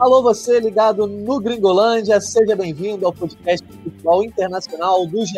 [0.00, 5.34] Alô, você ligado no Gringolândia, seja bem-vindo ao podcast de futebol internacional do GE.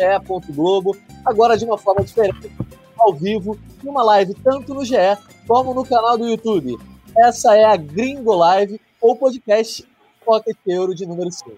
[0.49, 0.95] Globo,
[1.25, 2.51] agora de uma forma diferente,
[2.95, 5.17] ao vivo, numa live tanto no GE
[5.47, 6.77] como no canal do YouTube.
[7.17, 9.83] Essa é a Gringo Live, ou podcast
[10.23, 11.51] Pocket Euro de número 5.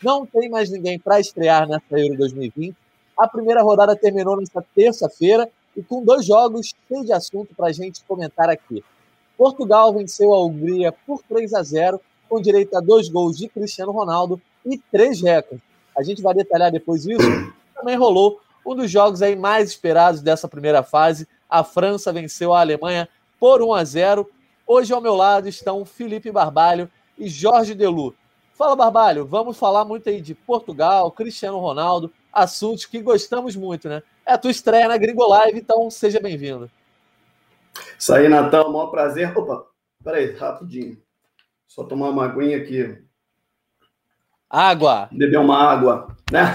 [0.00, 2.72] Não tem mais ninguém para estrear nessa Euro 2020.
[3.18, 7.72] A primeira rodada terminou nesta terça-feira e com dois jogos cheios de assunto para a
[7.72, 8.84] gente comentar aqui.
[9.36, 13.92] Portugal venceu a Hungria por 3 a 0, com direito a dois gols de Cristiano
[13.92, 15.64] Ronaldo e três recordes.
[15.96, 17.52] A gente vai detalhar depois isso.
[17.74, 21.28] Também rolou um dos jogos aí mais esperados dessa primeira fase.
[21.48, 24.30] A França venceu a Alemanha por 1 a 0.
[24.66, 28.14] Hoje ao meu lado estão Felipe Barbalho e Jorge Delu.
[28.54, 34.02] Fala, Barbalho, vamos falar muito aí de Portugal, Cristiano Ronaldo, assuntos que gostamos muito, né?
[34.24, 36.70] É a tua estreia na Gringo Live, então seja bem-vindo.
[37.98, 39.36] Isso aí, Natal, maior prazer.
[39.36, 39.66] Opa,
[40.02, 41.03] peraí, rapidinho.
[41.66, 42.98] Só tomar uma aguinha aqui.
[44.48, 45.08] Água.
[45.10, 46.54] Beber uma água, né?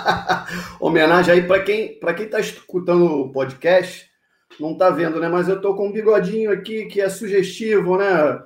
[0.80, 4.10] Homenagem aí para quem para quem está escutando o podcast,
[4.58, 5.28] não está vendo, né?
[5.28, 8.42] Mas eu tô com um bigodinho aqui que é sugestivo, né?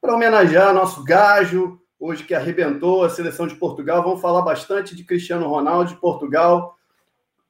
[0.00, 4.02] Para homenagear nosso gajo, hoje que arrebentou a seleção de Portugal.
[4.02, 6.76] Vamos falar bastante de Cristiano Ronaldo de Portugal.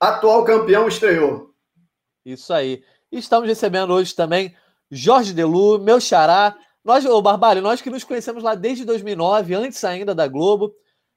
[0.00, 1.54] Atual campeão estreou.
[2.24, 2.82] Isso aí.
[3.12, 4.54] Estamos recebendo hoje também
[4.90, 6.56] Jorge Delu, meu xará.
[6.86, 10.72] Nós, ô Barbalho, nós que nos conhecemos lá desde 2009, antes ainda da Globo.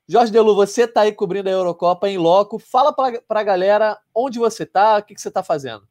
[0.08, 2.58] Jorge Delu, você está aí cobrindo a Eurocopa em loco.
[2.58, 5.88] Fala para a galera onde você está, o que, que você está fazendo.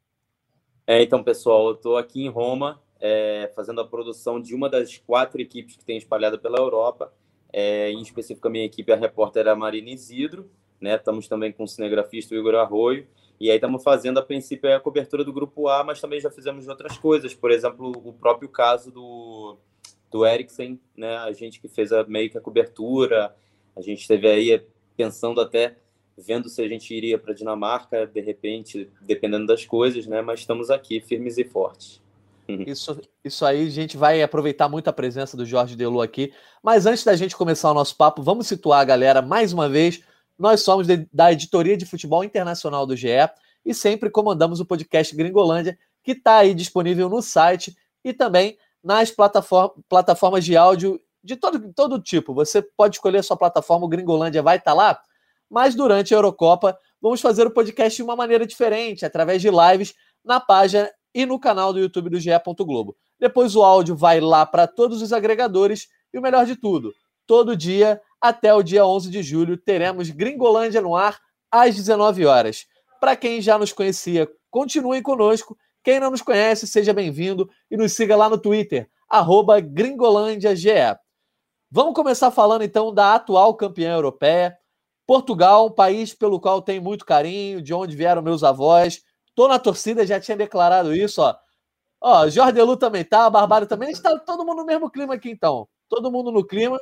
[0.85, 4.99] É, então, pessoal, eu estou aqui em Roma, é, fazendo a produção de uma das
[4.99, 7.13] quatro equipes que tem espalhada pela Europa.
[7.53, 10.51] É, em específico, a minha equipe, a repórter é a Marina Isidro.
[10.81, 10.97] Né?
[10.97, 13.07] Estamos também com o cinegrafista Igor Arroio.
[13.39, 16.67] E aí estamos fazendo, a princípio, a cobertura do grupo A, mas também já fizemos
[16.67, 17.33] outras coisas.
[17.33, 19.57] Por exemplo, o próprio caso do,
[20.11, 21.17] do Eriksen, né?
[21.19, 23.35] A gente que fez a, meio que a cobertura,
[23.77, 24.63] a gente esteve aí
[24.97, 25.77] pensando até,
[26.17, 30.21] vendo se a gente iria para Dinamarca, de repente, dependendo das coisas, né?
[30.23, 32.01] Mas estamos aqui, firmes e fortes.
[32.49, 32.65] Uhum.
[32.67, 36.33] Isso, isso aí, a gente vai aproveitar muito a presença do Jorge Delu aqui.
[36.63, 40.03] Mas antes da gente começar o nosso papo, vamos situar a galera mais uma vez
[40.39, 43.09] nós somos de, da editoria de futebol internacional do GE
[43.67, 49.11] e sempre comandamos o podcast Gringolândia, que está aí disponível no site e também nas
[49.11, 52.35] plataform plataformas de áudio de todo, todo tipo.
[52.35, 55.01] Você pode escolher a sua plataforma, o Gringolândia vai estar tá lá,
[55.51, 59.95] mas durante a Eurocopa vamos fazer o podcast de uma maneira diferente, através de lives
[60.25, 62.31] na página e no canal do YouTube do GE.
[62.61, 62.97] Globo.
[63.19, 66.93] Depois o áudio vai lá para todos os agregadores e o melhor de tudo,
[67.27, 71.19] todo dia até o dia 11 de julho teremos Gringolândia no ar
[71.51, 72.67] às 19 horas.
[73.01, 75.57] Para quem já nos conhecia, continuem conosco.
[75.83, 78.91] Quem não nos conhece, seja bem-vindo e nos siga lá no Twitter,
[79.71, 80.69] gringolândiage.
[81.71, 84.57] Vamos começar falando então da atual campeã europeia.
[85.07, 89.03] Portugal, um país pelo qual tenho muito carinho, de onde vieram meus avós.
[89.35, 91.35] Tô na torcida, já tinha declarado isso, ó.
[92.01, 93.91] Ó, Jorge Lu também tá, Barbário também.
[93.91, 95.69] Está todo mundo no mesmo clima aqui então.
[95.89, 96.79] Todo mundo no clima.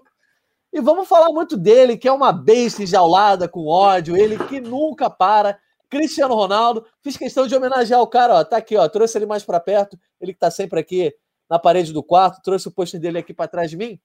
[0.73, 5.09] E vamos falar muito dele, que é uma besta enjaulada com ódio, ele que nunca
[5.09, 5.59] para.
[5.89, 9.45] Cristiano Ronaldo, fiz questão de homenagear o cara, ó, tá aqui, ó, trouxe ele mais
[9.45, 11.15] para perto, ele que tá sempre aqui
[11.49, 14.01] na parede do quarto, trouxe o pôster dele aqui para trás de mim.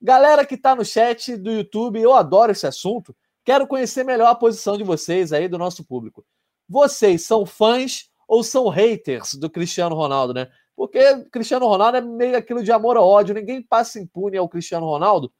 [0.00, 3.14] Galera que tá no chat do YouTube, eu adoro esse assunto.
[3.44, 6.24] Quero conhecer melhor a posição de vocês aí do nosso público.
[6.68, 10.48] Vocês são fãs ou são haters do Cristiano Ronaldo, né?
[10.74, 14.86] Porque Cristiano Ronaldo é meio aquilo de amor ao ódio, ninguém passa impune ao Cristiano
[14.86, 15.32] Ronaldo.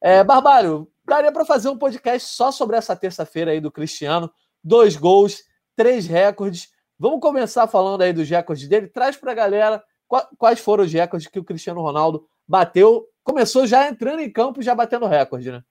[0.00, 4.30] É, Barbalho, daria para fazer um podcast só sobre essa terça-feira aí do Cristiano.
[4.64, 5.44] Dois gols,
[5.76, 6.70] três recordes.
[6.98, 8.88] Vamos começar falando aí dos recordes dele.
[8.88, 9.84] Traz para a galera
[10.38, 13.06] quais foram os recordes que o Cristiano Ronaldo bateu.
[13.22, 15.62] Começou já entrando em campo, já batendo recorde, né?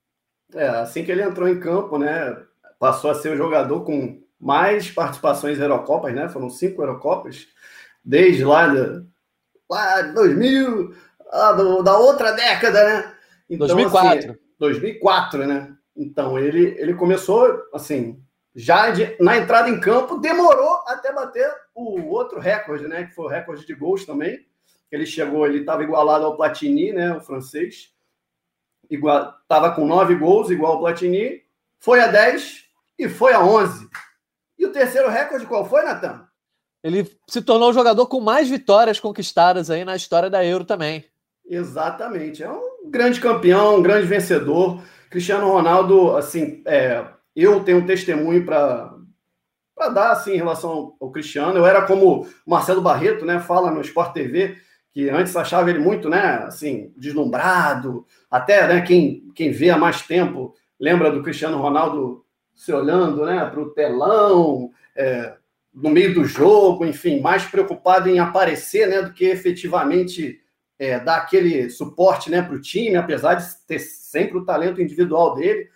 [0.54, 2.38] É, assim que ele entrou em campo, né?
[2.80, 6.30] Passou a ser o jogador com mais participações em Eurocopas, né?
[6.30, 7.48] Foram cinco Eurocopas,
[8.04, 9.06] desde lá de,
[9.70, 10.94] lá de 2000,
[11.32, 13.14] lá do, da outra década, né?
[13.50, 14.32] Então, 2004.
[14.32, 15.76] Assim, 2004, né?
[15.96, 18.23] Então, ele, ele começou, assim,
[18.56, 23.06] já de, na entrada em campo, demorou até bater o outro recorde, né?
[23.06, 24.46] Que foi o recorde de gols também.
[24.92, 27.16] Ele chegou, ele estava igualado ao Platini, né?
[27.16, 27.92] O francês.
[28.90, 31.42] Igual, tava com nove gols, igual ao Platini.
[31.80, 32.66] Foi a 10
[33.00, 33.90] e foi a 11.
[34.60, 36.28] E o terceiro recorde qual foi, Natan?
[36.84, 41.06] Ele se tornou o jogador com mais vitórias conquistadas aí na história da Euro também.
[41.46, 42.44] Exatamente.
[42.44, 44.82] É um grande campeão, um grande vencedor.
[45.10, 48.96] Cristiano Ronaldo, assim, é, eu tenho um testemunho para
[49.94, 51.58] dar assim, em relação ao Cristiano.
[51.58, 53.40] Eu era como o Marcelo Barreto, né?
[53.40, 54.58] Fala no Sport TV
[54.94, 60.04] que antes achava ele muito, né, assim, deslumbrado, até, né, quem, quem vê há mais
[60.04, 65.34] tempo lembra do Cristiano Ronaldo se olhando, né, para o telão, é,
[65.74, 70.40] no meio do jogo, enfim, mais preocupado em aparecer, né, do que efetivamente
[70.78, 75.34] é, dar aquele suporte, né, para o time, apesar de ter sempre o talento individual
[75.34, 75.70] dele.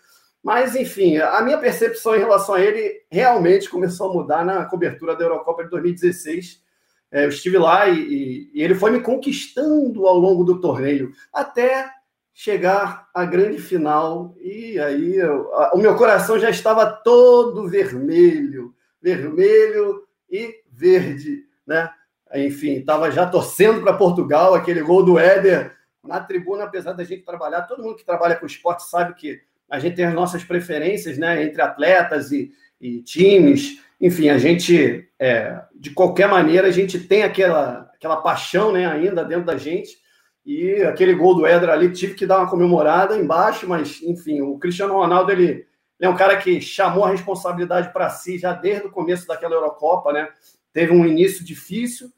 [0.48, 5.14] Mas, enfim, a minha percepção em relação a ele realmente começou a mudar na cobertura
[5.14, 6.64] da Eurocopa de 2016.
[7.12, 11.90] É, eu estive lá e, e, ele foi me conquistando ao longo do torneio, até
[12.34, 14.38] chegar à grande final.
[14.40, 21.90] E aí eu, a, o meu coração já estava todo vermelho vermelho e verde, né?
[22.36, 27.26] Enfim, estava já torcendo para Portugal, aquele gol do Éder na tribuna, apesar da gente
[27.26, 31.18] trabalhar, todo mundo que trabalha com esporte sabe que a gente tem as nossas preferências,
[31.18, 37.00] né, entre atletas e, e times, enfim, a gente, é, de qualquer maneira, a gente
[37.00, 39.98] tem aquela, aquela paixão, né, ainda dentro da gente,
[40.46, 44.58] e aquele gol do Éder ali, tive que dar uma comemorada embaixo, mas, enfim, o
[44.58, 45.66] Cristiano Ronaldo, ele, ele
[46.00, 50.14] é um cara que chamou a responsabilidade para si já desde o começo daquela Eurocopa,
[50.14, 50.30] né,
[50.72, 52.10] teve um início difícil,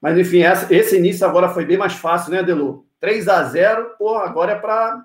[0.00, 2.86] mas, enfim, essa, esse início agora foi bem mais fácil, né, Delu?
[3.00, 5.04] 3 a 0 pô, agora é para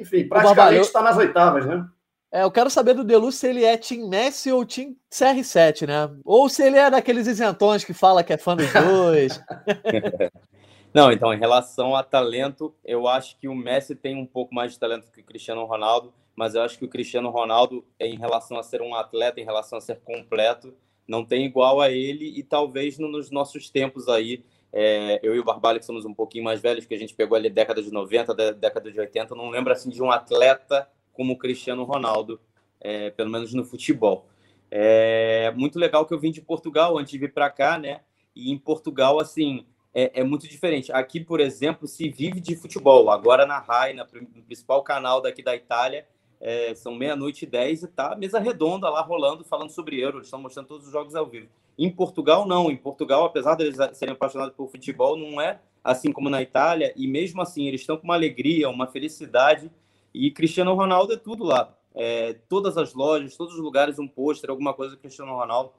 [0.00, 1.86] enfim, praticamente está nas oitavas, né?
[2.32, 6.16] É, eu quero saber do Delu se ele é Team Messi ou Team CR7, né?
[6.24, 9.42] Ou se ele é daqueles isentões que fala que é fã dos dois.
[10.94, 14.72] Não, então, em relação a talento, eu acho que o Messi tem um pouco mais
[14.72, 18.58] de talento que o Cristiano Ronaldo, mas eu acho que o Cristiano Ronaldo, em relação
[18.58, 20.74] a ser um atleta, em relação a ser completo,
[21.06, 25.44] não tem igual a ele e talvez nos nossos tempos aí, é, eu e o
[25.44, 28.34] Barbalho, que somos um pouquinho mais velhos, que a gente pegou ali década de 90,
[28.54, 32.40] década de 80, não lembro assim de um atleta como o Cristiano Ronaldo,
[32.80, 34.26] é, pelo menos no futebol.
[34.70, 38.00] É muito legal que eu vim de Portugal antes de vir para cá, né?
[38.34, 40.92] E em Portugal, assim, é, é, muito diferente.
[40.92, 43.10] Aqui, por exemplo, se vive de futebol.
[43.10, 46.06] Agora na RAI, na, no principal canal daqui da Itália,
[46.40, 50.18] é, são meia-noite e dez e tá mesa redonda lá rolando, falando sobre Euro.
[50.18, 51.48] Eles estão mostrando todos os jogos ao vivo.
[51.80, 52.70] Em Portugal, não.
[52.70, 56.92] Em Portugal, apesar deles serem apaixonados por futebol, não é assim como na Itália.
[56.94, 59.70] E mesmo assim, eles estão com uma alegria, uma felicidade.
[60.12, 61.74] E Cristiano Ronaldo é tudo lá.
[61.94, 65.72] É, todas as lojas, todos os lugares, um pôster, alguma coisa do Cristiano Ronaldo.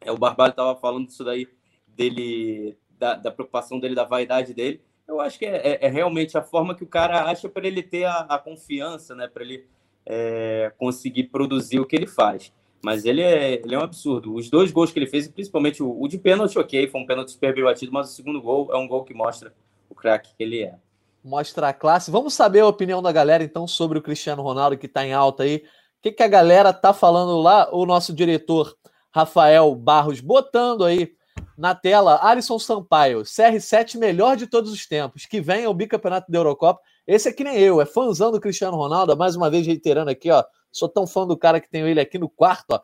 [0.00, 1.46] É, o Barbalho estava falando disso daí,
[1.86, 4.82] dele, da, da, preocupação dele, da vaidade dele.
[5.06, 7.84] Eu acho que é, é, é realmente a forma que o cara acha para ele
[7.84, 9.28] ter a, a confiança, né?
[9.28, 9.68] Para ele
[10.04, 12.52] é, conseguir produzir o que ele faz.
[12.82, 14.34] Mas ele é, ele é um absurdo.
[14.34, 17.32] Os dois gols que ele fez, principalmente o, o de pênalti, ok, foi um pênalti
[17.32, 19.52] super bem batido, mas o segundo gol é um gol que mostra
[19.88, 20.74] o craque que ele é.
[21.22, 22.10] Mostra a classe.
[22.10, 25.42] Vamos saber a opinião da galera, então, sobre o Cristiano Ronaldo, que está em alta
[25.42, 25.56] aí.
[25.56, 25.62] O
[26.02, 27.68] que, que a galera tá falando lá?
[27.72, 28.74] O nosso diretor
[29.12, 31.12] Rafael Barros botando aí
[31.58, 36.38] na tela Alisson Sampaio, CR7 melhor de todos os tempos, que vem ao bicampeonato da
[36.38, 36.80] Eurocopa.
[37.06, 40.30] Esse é que nem eu, é fãzão do Cristiano Ronaldo, mais uma vez reiterando aqui,
[40.30, 40.42] ó.
[40.72, 42.80] Sou tão fã do cara que tenho ele aqui no quarto, ó.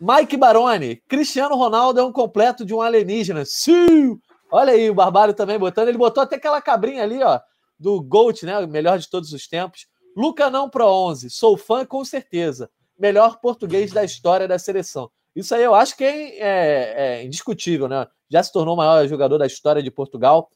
[0.00, 3.44] Mike Baroni, Cristiano Ronaldo é um completo de um alienígena.
[3.44, 4.18] Sim!
[4.50, 5.88] Olha aí, o Barbário também botando.
[5.88, 7.38] Ele botou até aquela cabrinha ali, ó,
[7.78, 8.58] do Gold, né?
[8.58, 9.86] O melhor de todos os tempos.
[10.16, 11.30] Luca não pro 11.
[11.30, 12.70] Sou fã com certeza.
[12.98, 15.10] Melhor português da história da seleção.
[15.36, 18.06] Isso aí eu acho que é, é, é indiscutível, né?
[18.28, 20.50] Já se tornou o maior jogador da história de Portugal.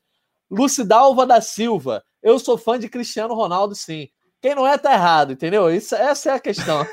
[0.51, 2.03] Lucidalva da Silva.
[2.23, 4.09] Eu sou fã de Cristiano Ronaldo, sim.
[4.45, 5.71] Quem não é, tá errado, entendeu?
[5.71, 6.87] Isso, essa é a questão.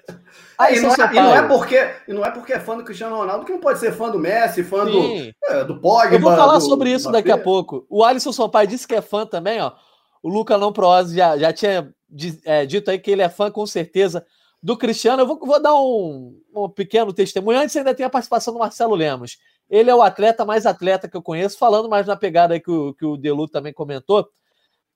[0.56, 2.82] Aí, e, não é, e, não é, porque, e não é porque é fã do
[2.82, 5.02] Cristiano Ronaldo que não pode ser fã do Messi, fã do,
[5.50, 6.14] é, do Pogba.
[6.14, 7.84] Eu vou falar do, sobre isso daqui a pouco.
[7.90, 9.72] O Alisson Sampaio disse que é fã também, ó.
[10.22, 11.94] O Luca Lamprosi já, já tinha
[12.42, 14.24] é, dito aí que ele é fã com certeza
[14.62, 15.20] do Cristiano.
[15.20, 17.58] Eu vou, vou dar um, um pequeno testemunho.
[17.58, 19.36] Antes ainda tem a participação do Marcelo Lemos.
[19.68, 22.70] Ele é o atleta mais atleta que eu conheço, falando mais na pegada aí que
[22.70, 24.26] o, que o Delu também comentou.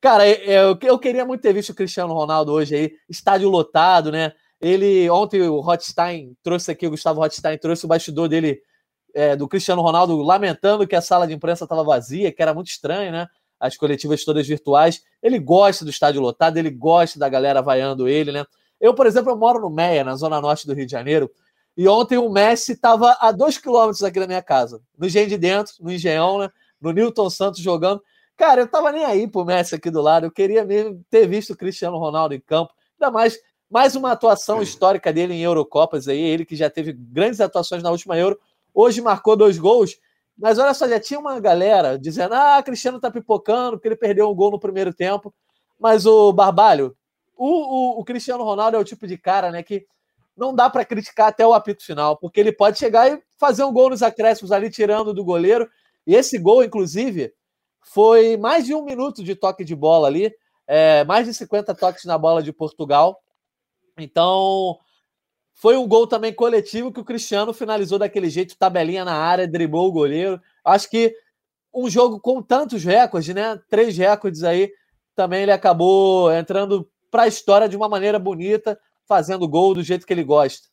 [0.00, 3.48] Cara, é, é, eu, eu queria muito ter visto o Cristiano Ronaldo hoje aí, estádio
[3.48, 4.32] lotado, né?
[4.60, 8.60] Ele, ontem o Hotstein trouxe aqui, o Gustavo Hotstein trouxe o bastidor dele,
[9.14, 12.68] é, do Cristiano Ronaldo, lamentando que a sala de imprensa estava vazia, que era muito
[12.68, 13.26] estranho, né?
[13.58, 15.02] As coletivas todas virtuais.
[15.20, 18.44] Ele gosta do estádio lotado, ele gosta da galera vaiando ele, né?
[18.80, 21.28] Eu, por exemplo, eu moro no Meia, na zona norte do Rio de Janeiro,
[21.76, 25.38] e ontem o Messi estava a dois quilômetros aqui da minha casa, no Engenho de
[25.38, 26.50] Dentro, no Engenhão, né?
[26.80, 28.00] No Newton Santos jogando.
[28.38, 30.26] Cara, eu tava nem aí pro Messi aqui do lado.
[30.26, 32.72] Eu queria mesmo ter visto o Cristiano Ronaldo em campo.
[32.92, 33.36] Ainda mais,
[33.68, 36.20] mais uma atuação histórica dele em Eurocopas aí.
[36.20, 38.38] Ele que já teve grandes atuações na última Euro.
[38.72, 39.98] Hoje marcou dois gols.
[40.38, 44.30] Mas olha só, já tinha uma galera dizendo: ah, Cristiano tá pipocando porque ele perdeu
[44.30, 45.34] um gol no primeiro tempo.
[45.76, 46.96] Mas o Barbalho,
[47.36, 49.84] o, o, o Cristiano Ronaldo é o tipo de cara, né, que
[50.36, 53.72] não dá para criticar até o apito final, porque ele pode chegar e fazer um
[53.72, 55.68] gol nos acréscimos ali, tirando do goleiro.
[56.06, 57.32] E esse gol, inclusive,
[57.82, 60.32] foi mais de um minuto de toque de bola ali,
[60.66, 63.22] é, mais de 50 toques na bola de Portugal.
[63.96, 64.78] Então,
[65.54, 69.88] foi um gol também coletivo que o Cristiano finalizou daquele jeito, tabelinha na área, driblou
[69.88, 70.40] o goleiro.
[70.64, 71.14] Acho que
[71.74, 73.58] um jogo com tantos recordes, né?
[73.68, 74.72] Três recordes aí,
[75.14, 80.06] também ele acabou entrando para a história de uma maneira bonita, fazendo gol do jeito
[80.06, 80.68] que ele gosta.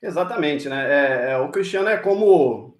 [0.00, 0.84] Exatamente, né?
[0.86, 2.73] É, é, o Cristiano é como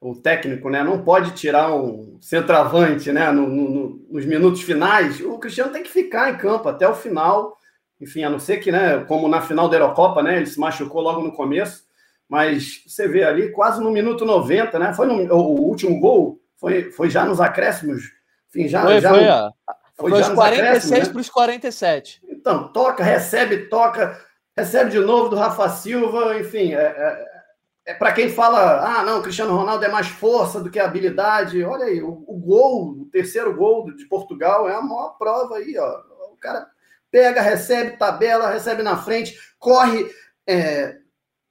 [0.00, 0.82] o técnico, né?
[0.82, 3.30] Não pode tirar um centroavante, né?
[3.30, 5.20] No, no, nos minutos finais.
[5.20, 7.56] O Cristiano tem que ficar em campo até o final.
[8.00, 9.04] Enfim, a não ser que, né?
[9.04, 10.36] Como na final da Eurocopa, né?
[10.36, 11.84] Ele se machucou logo no começo.
[12.28, 14.92] Mas você vê ali, quase no minuto 90, né?
[14.92, 18.02] Foi no, o último gol, foi, foi já nos acréscimos.
[18.48, 19.54] Enfim, já, foi, já foi, no,
[19.96, 22.22] foi, foi já 46 para os 47.
[22.28, 24.20] Então, toca, recebe, toca,
[24.56, 27.35] recebe de novo do Rafa Silva, enfim, é, é,
[27.86, 31.62] é para quem fala, ah, não, o Cristiano Ronaldo é mais força do que habilidade.
[31.62, 35.78] Olha aí, o, o, gol, o terceiro gol de Portugal é a maior prova aí,
[35.78, 36.00] ó.
[36.32, 36.66] O cara
[37.12, 40.10] pega, recebe, tabela, recebe na frente, corre
[40.44, 40.96] é,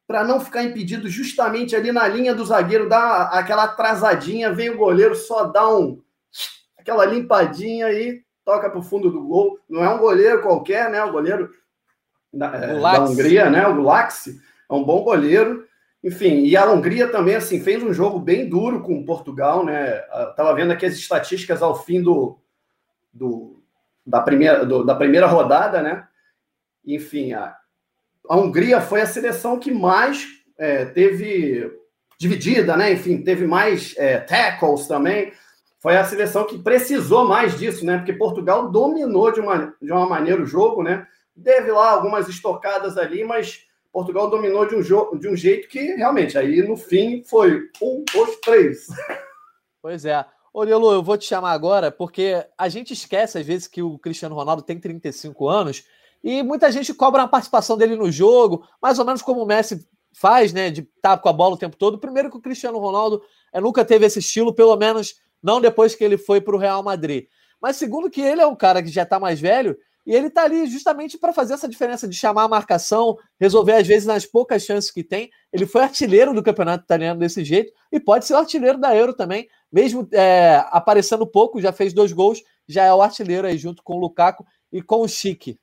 [0.06, 4.78] para não ficar impedido justamente ali na linha do zagueiro, dá aquela atrasadinha, vem o
[4.78, 6.04] goleiro, só dá um
[6.78, 9.58] aquela limpadinha aí, toca para o fundo do gol.
[9.68, 11.04] Não é um goleiro qualquer, né?
[11.04, 11.50] O goleiro
[12.32, 13.66] da, é, da Hungria, né?
[13.68, 14.40] O Gulaxi
[14.70, 15.66] é um bom goleiro.
[16.06, 19.98] Enfim, e a Hungria também assim fez um jogo bem duro com Portugal, né?
[20.38, 22.40] Tava vendo aqui as estatísticas ao fim do,
[23.12, 23.64] do
[24.06, 26.08] da primeira do, da primeira rodada, né?
[26.86, 27.58] Enfim, a,
[28.30, 30.28] a Hungria foi a seleção que mais
[30.60, 31.76] é, teve
[32.20, 32.94] dividida, né?
[32.94, 35.34] Enfim, teve mais é, tackles também
[35.86, 37.98] foi a seleção que precisou mais disso, né?
[37.98, 41.06] Porque Portugal dominou de uma, de uma maneira o jogo, né?
[41.44, 46.38] Teve lá algumas estocadas ali, mas Portugal dominou de um, de um jeito que realmente
[46.38, 48.88] aí no fim foi um, dois, três.
[49.82, 50.26] Pois é.
[50.54, 54.36] Orelo, eu vou te chamar agora porque a gente esquece às vezes que o Cristiano
[54.36, 55.86] Ronaldo tem 35 anos
[56.22, 59.88] e muita gente cobra a participação dele no jogo, mais ou menos como o Messi
[60.14, 60.70] faz, né?
[60.70, 61.98] De estar com a bola o tempo todo.
[61.98, 63.24] Primeiro que o Cristiano Ronaldo
[63.54, 66.84] é, nunca teve esse estilo, pelo menos não depois que ele foi para o Real
[66.84, 67.28] Madrid.
[67.62, 70.44] Mas segundo que ele é um cara que já está mais velho e ele está
[70.44, 74.64] ali justamente para fazer essa diferença de chamar a marcação, resolver às vezes nas poucas
[74.64, 75.32] chances que tem.
[75.52, 79.14] Ele foi artilheiro do campeonato italiano desse jeito e pode ser o artilheiro da Euro
[79.14, 83.82] também, mesmo é, aparecendo pouco, já fez dois gols, já é o artilheiro aí junto
[83.82, 85.58] com o Lukaku e com o Chique.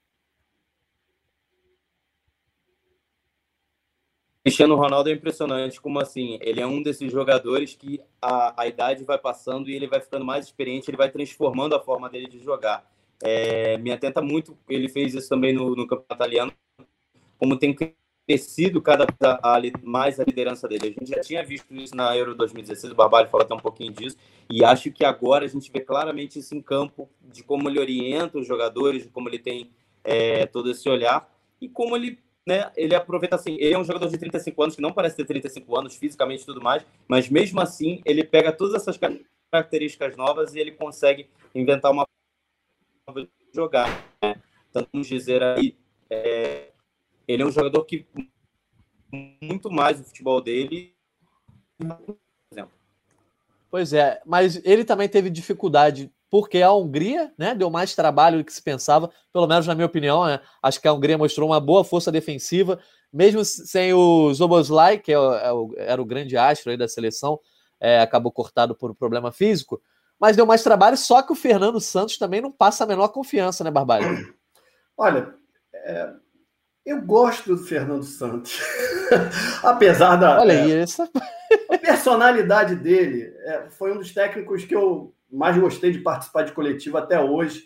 [4.45, 9.05] Cristiano Ronaldo é impressionante, como assim, ele é um desses jogadores que a, a idade
[9.05, 12.41] vai passando e ele vai ficando mais experiente, ele vai transformando a forma dele de
[12.41, 12.85] jogar.
[13.23, 16.53] É, me atenta muito, ele fez isso também no, no campeonato italiano,
[17.39, 17.75] como tem
[18.27, 20.89] crescido cada vez mais a liderança dele.
[20.97, 23.93] A gente já tinha visto isso na Euro 2016, o Barbalho fala até um pouquinho
[23.93, 24.17] disso,
[24.51, 28.39] e acho que agora a gente vê claramente isso em campo, de como ele orienta
[28.39, 29.71] os jogadores, de como ele tem
[30.03, 34.09] é, todo esse olhar, e como ele né, ele aproveita assim, ele é um jogador
[34.09, 37.61] de 35 anos que não parece ter 35 anos fisicamente e tudo mais, mas mesmo
[37.61, 38.99] assim ele pega todas essas
[39.51, 42.05] características novas e ele consegue inventar uma
[43.21, 43.89] de jogar.
[44.23, 44.35] Né?
[44.71, 45.77] Então, vamos dizer aí,
[46.09, 46.73] é,
[47.29, 48.07] ele é um jogador que
[49.43, 50.95] muito mais o futebol dele,
[51.79, 52.17] por
[52.51, 52.73] exemplo.
[53.71, 58.45] Pois é, mas ele também teve dificuldade porque a Hungria né, deu mais trabalho do
[58.45, 60.25] que se pensava, pelo menos na minha opinião.
[60.25, 60.41] Né?
[60.63, 62.79] Acho que a Hungria mostrou uma boa força defensiva,
[63.13, 67.39] mesmo sem o Zoboslai, que é é era o grande astro da seleção,
[67.79, 69.83] é, acabou cortado por um problema físico,
[70.23, 73.65] mas deu mais trabalho, só que o Fernando Santos também não passa a menor confiança,
[73.65, 74.33] né, Barbalho?
[74.97, 75.35] Olha,
[75.75, 76.11] é,
[76.87, 78.61] eu gosto do Fernando Santos.
[79.65, 80.41] Apesar da.
[80.41, 81.03] Olha é, isso.
[81.69, 86.53] a personalidade dele, é, foi um dos técnicos que eu mais gostei de participar de
[86.53, 87.65] coletiva até hoje.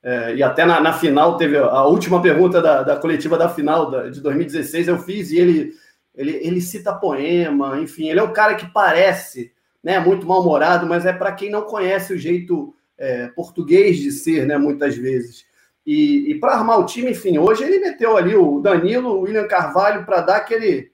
[0.00, 3.90] É, e até na, na, final teve a última pergunta da, da coletiva da final
[3.90, 5.72] da, de 2016 eu fiz e ele,
[6.14, 9.55] ele, ele cita poema, enfim, ele é um cara que parece
[9.86, 14.44] né, muito mal-humorado, mas é para quem não conhece o jeito é, português de ser,
[14.44, 15.46] né, muitas vezes.
[15.86, 19.46] E, e para armar o time, enfim, hoje ele meteu ali o Danilo, o William
[19.46, 20.90] Carvalho para dar aquele,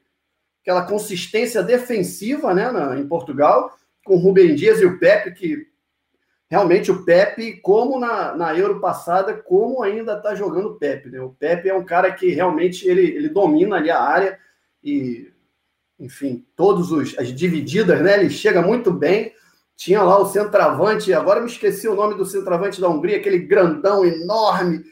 [0.61, 5.67] aquela consistência defensiva né, na, em Portugal, com o Rubem Dias e o Pepe, que
[6.51, 11.09] realmente o Pepe, como na, na Euro passada, como ainda está jogando o Pepe.
[11.09, 11.19] Né?
[11.19, 14.39] O Pepe é um cara que realmente ele, ele domina ali a área
[14.85, 15.32] e,
[16.03, 18.19] enfim, todos os as divididas, né?
[18.19, 19.33] Ele chega muito bem.
[19.77, 24.05] Tinha lá o centroavante, agora me esqueci o nome do centroavante da Hungria, aquele grandão
[24.05, 24.85] enorme.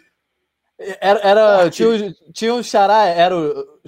[0.79, 3.81] Era, era tinha, tinha um xará, era o.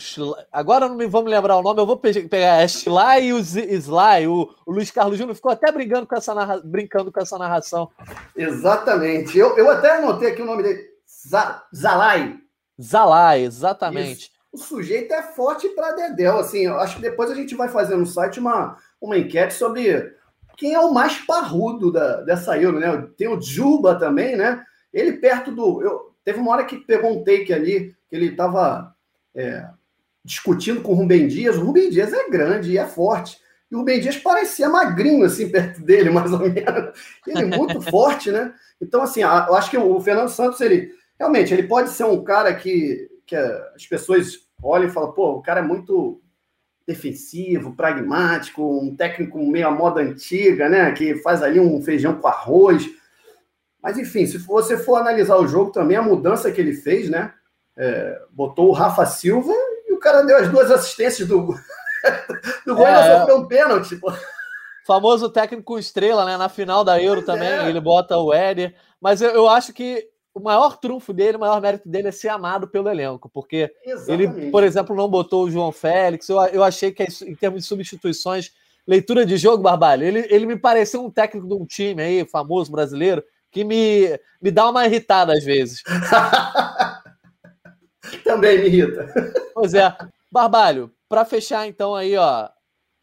[0.53, 2.61] Agora não me vamos lembrar o nome, eu vou pegar.
[2.61, 4.27] É Sly e o Sly.
[4.27, 7.89] O, o Luiz Carlos Júnior ficou até brincando com essa, narra, brincando com essa narração.
[8.37, 9.39] Exatamente.
[9.39, 10.87] Eu, eu até anotei aqui o nome dele:
[11.75, 12.37] Zalai.
[12.81, 14.25] Zalai, exatamente.
[14.25, 14.42] Isso.
[14.53, 16.39] O sujeito é forte para Dedéu.
[16.39, 20.15] Assim, eu acho que depois a gente vai fazer no site uma, uma enquete sobre
[20.57, 23.09] quem é o mais parrudo da, dessa Euro, né?
[23.17, 24.63] Tem o Juba também, né?
[24.93, 25.83] Ele perto do.
[25.83, 28.95] Eu, Teve uma hora que pegou um take ali, que ele estava
[29.35, 29.67] é,
[30.25, 31.57] discutindo com o Rubem Dias.
[31.57, 33.39] O Rubem Dias é grande e é forte.
[33.71, 36.99] E o Rubem Dias parecia magrinho, assim, perto dele, mais ou menos.
[37.27, 38.55] Ele é muito forte, né?
[38.81, 42.55] Então, assim, eu acho que o Fernando Santos, ele realmente, ele pode ser um cara
[42.55, 46.21] que, que as pessoas olham e falam, pô, o cara é muito
[46.87, 50.93] defensivo, pragmático, um técnico meio à moda antiga, né?
[50.93, 52.91] Que faz ali um feijão com arroz
[53.83, 57.35] mas, enfim, se você for analisar o jogo também, a mudança que ele fez, né?
[57.77, 59.53] É, botou o Rafa Silva
[59.89, 61.49] e o cara deu as duas assistências do,
[62.65, 63.97] do gol é, e sofreu um pênalti.
[63.97, 64.13] Pô.
[64.87, 66.37] Famoso técnico estrela, né?
[66.37, 67.69] Na final da Euro também, é.
[67.69, 68.73] ele bota o Éder.
[69.01, 72.29] Mas eu, eu, acho que o maior trunfo dele, o maior mérito dele é ser
[72.29, 74.41] amado pelo elenco, porque Exatamente.
[74.41, 76.29] ele, por exemplo, não botou o João Félix.
[76.29, 78.51] Eu, eu achei que, em termos de substituições,
[78.87, 82.73] leitura de jogo, Barbalho, ele, ele me pareceu um técnico de um time aí, famoso
[82.73, 85.83] brasileiro, que me, me dá uma irritada às vezes.
[88.25, 89.13] Também me irrita.
[89.55, 89.95] Pois é.
[90.31, 92.49] Barbalho, para fechar então aí, ó,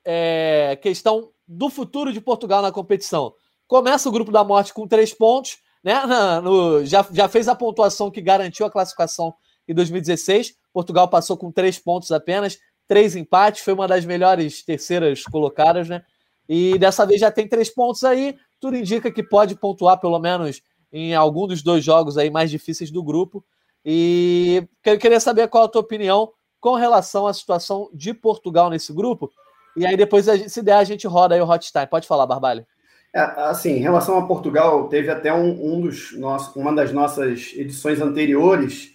[0.04, 3.34] é, questão do futuro de Portugal na competição.
[3.68, 6.02] Começa o grupo da morte com três pontos, né?
[6.42, 9.34] No, já, já fez a pontuação que garantiu a classificação
[9.68, 10.56] em 2016.
[10.74, 12.58] Portugal passou com três pontos apenas,
[12.88, 16.04] três empates, foi uma das melhores terceiras colocadas, né?
[16.48, 20.62] E dessa vez já tem três pontos aí tudo indica que pode pontuar pelo menos
[20.92, 23.44] em algum dos dois jogos aí mais difíceis do grupo.
[23.86, 28.92] E eu queria saber qual a tua opinião com relação à situação de Portugal nesse
[28.92, 29.32] grupo.
[29.78, 31.88] E aí depois, se der, a gente roda aí o hot time.
[31.88, 32.66] Pode falar, Barbalho.
[33.14, 37.54] É, assim, em relação a Portugal, teve até um, um dos nossos, uma das nossas
[37.56, 38.94] edições anteriores,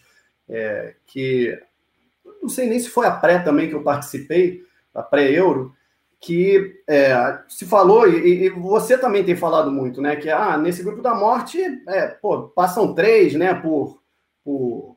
[0.48, 1.58] é, que
[2.40, 4.62] não sei nem se foi a pré também que eu participei,
[4.94, 5.74] a pré-euro,
[6.20, 10.16] que é, se falou, e, e, você também tem falado muito, né?
[10.16, 14.00] Que ah, nesse grupo da morte, é, pô, passam três, né, por,
[14.44, 14.96] por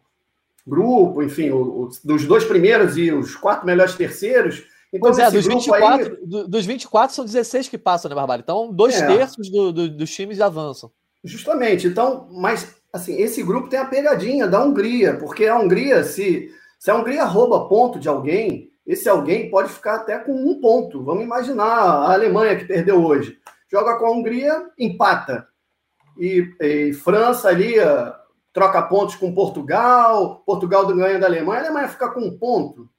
[0.66, 4.66] grupo, enfim, o, o, dos dois primeiros e os quatro melhores terceiros.
[4.94, 6.48] Então, pois é, dos 24, aí...
[6.48, 8.42] dos 24 são 16 que passam, né, Barbara?
[8.42, 9.06] Então, dois é.
[9.06, 10.92] terços do, do, dos times avançam.
[11.24, 11.88] Justamente.
[11.88, 16.90] Então, mas assim, esse grupo tem a pegadinha da Hungria, porque a Hungria, se, se
[16.90, 21.04] a Hungria rouba ponto de alguém, esse alguém pode ficar até com um ponto.
[21.04, 23.38] Vamos imaginar a Alemanha que perdeu hoje.
[23.70, 25.48] Joga com a Hungria, empata.
[26.18, 27.76] E, e França ali
[28.54, 32.90] troca pontos com Portugal, Portugal ganha da Alemanha, a Alemanha fica com um ponto.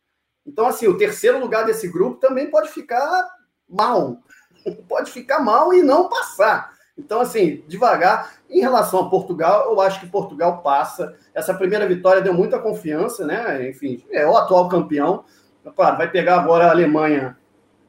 [0.49, 3.29] Então, assim, o terceiro lugar desse grupo também pode ficar
[3.69, 4.17] mal.
[4.89, 6.73] Pode ficar mal e não passar.
[6.97, 8.33] Então, assim, devagar.
[8.49, 11.15] Em relação a Portugal, eu acho que Portugal passa.
[11.35, 13.69] Essa primeira vitória deu muita confiança, né?
[13.69, 15.23] Enfim, é o atual campeão.
[15.77, 17.37] Claro, vai pegar agora a Alemanha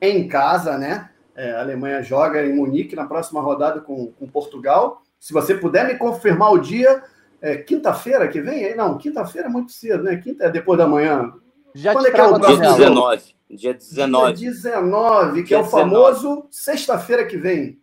[0.02, 1.10] em casa, né?
[1.36, 5.02] É, a Alemanha joga em Munique na próxima rodada com, com Portugal.
[5.17, 7.02] Se você puder me confirmar o dia,
[7.41, 8.76] é, quinta-feira que vem?
[8.76, 10.17] Não, quinta-feira é muito cedo, né?
[10.17, 11.34] Quinta é depois da manhã.
[11.74, 13.24] Já Quando é que é o dia 19.
[13.50, 14.34] Dia 19.
[14.34, 17.82] Dia 19, que dia é o famoso sexta-feira que vem.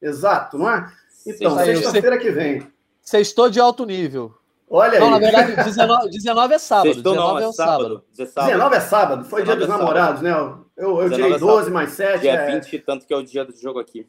[0.00, 0.90] Exato, não é?
[1.26, 2.66] Então, sexta-feira que vem.
[3.00, 4.34] Sextou de alto nível.
[4.74, 5.12] Olha não, aí.
[5.12, 6.94] na verdade, 19, 19 é sábado.
[6.94, 8.04] 19 não, é, é sábado.
[8.16, 9.24] 19 é sábado.
[9.24, 10.30] Foi dia dos é namorados, né?
[10.74, 12.22] Eu, eu tirei 12 mais 7.
[12.22, 12.58] Dia é...
[12.58, 14.08] 20, tanto que é o dia do jogo aqui.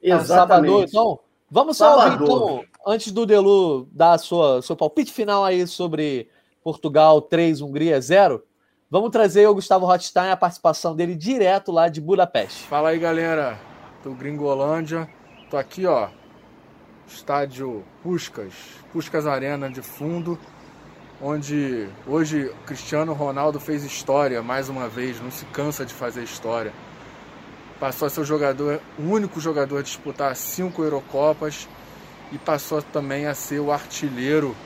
[0.00, 0.28] Exatamente.
[0.28, 1.18] Sábado, então,
[1.50, 6.28] vamos só ouvir, então, antes do Delu dar a sua, seu palpite final aí sobre
[6.64, 8.42] Portugal 3, Hungria 0.
[8.90, 12.64] Vamos trazer o Gustavo Rothstein, a participação dele direto lá de Budapeste.
[12.64, 13.60] Fala aí, galera
[14.02, 15.06] do Gringolândia.
[15.50, 16.08] Tô aqui, ó,
[17.06, 18.54] estádio Puskas,
[18.90, 20.38] Puskas Arena de fundo,
[21.20, 26.72] onde hoje Cristiano Ronaldo fez história mais uma vez, não se cansa de fazer história.
[27.78, 31.68] Passou a ser o jogador, o único jogador a disputar cinco Eurocopas
[32.32, 34.56] e passou também a ser o artilheiro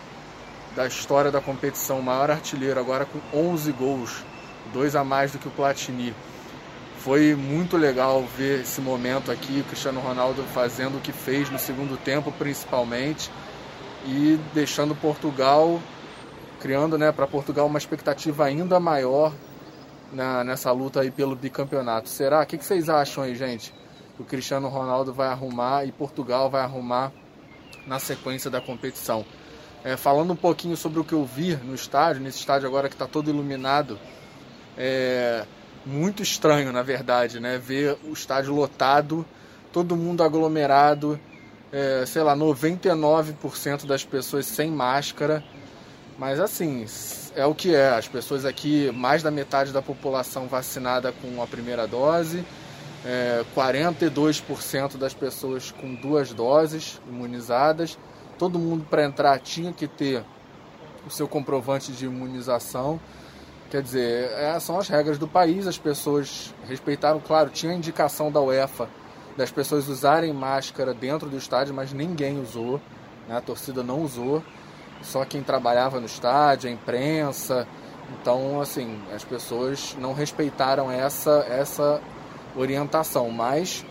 [0.78, 4.24] da história da competição, o maior artilheiro, agora com 11 gols,
[4.72, 6.14] dois a mais do que o Platini.
[6.98, 11.58] Foi muito legal ver esse momento aqui, o Cristiano Ronaldo fazendo o que fez no
[11.58, 13.28] segundo tempo, principalmente,
[14.06, 15.80] e deixando Portugal,
[16.60, 19.32] criando né, para Portugal uma expectativa ainda maior
[20.12, 22.08] na, nessa luta aí pelo bicampeonato.
[22.08, 22.40] Será?
[22.40, 23.74] O que, que vocês acham aí, gente?
[24.16, 27.10] O Cristiano Ronaldo vai arrumar e Portugal vai arrumar
[27.84, 29.26] na sequência da competição.
[29.84, 32.94] É, falando um pouquinho sobre o que eu vi no estádio, nesse estádio agora que
[32.94, 33.98] está todo iluminado,
[34.76, 35.44] é
[35.86, 37.58] muito estranho, na verdade, né?
[37.58, 39.24] Ver o estádio lotado,
[39.72, 41.18] todo mundo aglomerado,
[41.72, 45.42] é, sei lá, 99% das pessoas sem máscara.
[46.18, 46.84] Mas assim,
[47.34, 47.90] é o que é.
[47.90, 52.44] As pessoas aqui, mais da metade da população vacinada com a primeira dose,
[53.04, 57.98] é, 42% das pessoas com duas doses imunizadas.
[58.38, 60.24] Todo mundo para entrar tinha que ter
[61.06, 63.00] o seu comprovante de imunização.
[63.70, 68.40] Quer dizer, é, são as regras do país, as pessoas respeitaram, claro, tinha indicação da
[68.40, 68.88] UEFA
[69.38, 72.80] das pessoas usarem máscara dentro do estádio, mas ninguém usou,
[73.28, 73.36] né?
[73.36, 74.42] a torcida não usou,
[75.00, 77.64] só quem trabalhava no estádio, a imprensa.
[78.10, 82.02] Então, assim, as pessoas não respeitaram essa, essa
[82.56, 83.86] orientação, mas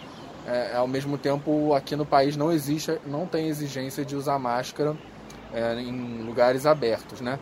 [0.47, 4.95] é, ao mesmo tempo aqui no país não existe, não tem exigência de usar máscara
[5.53, 7.37] é, em lugares abertos, né?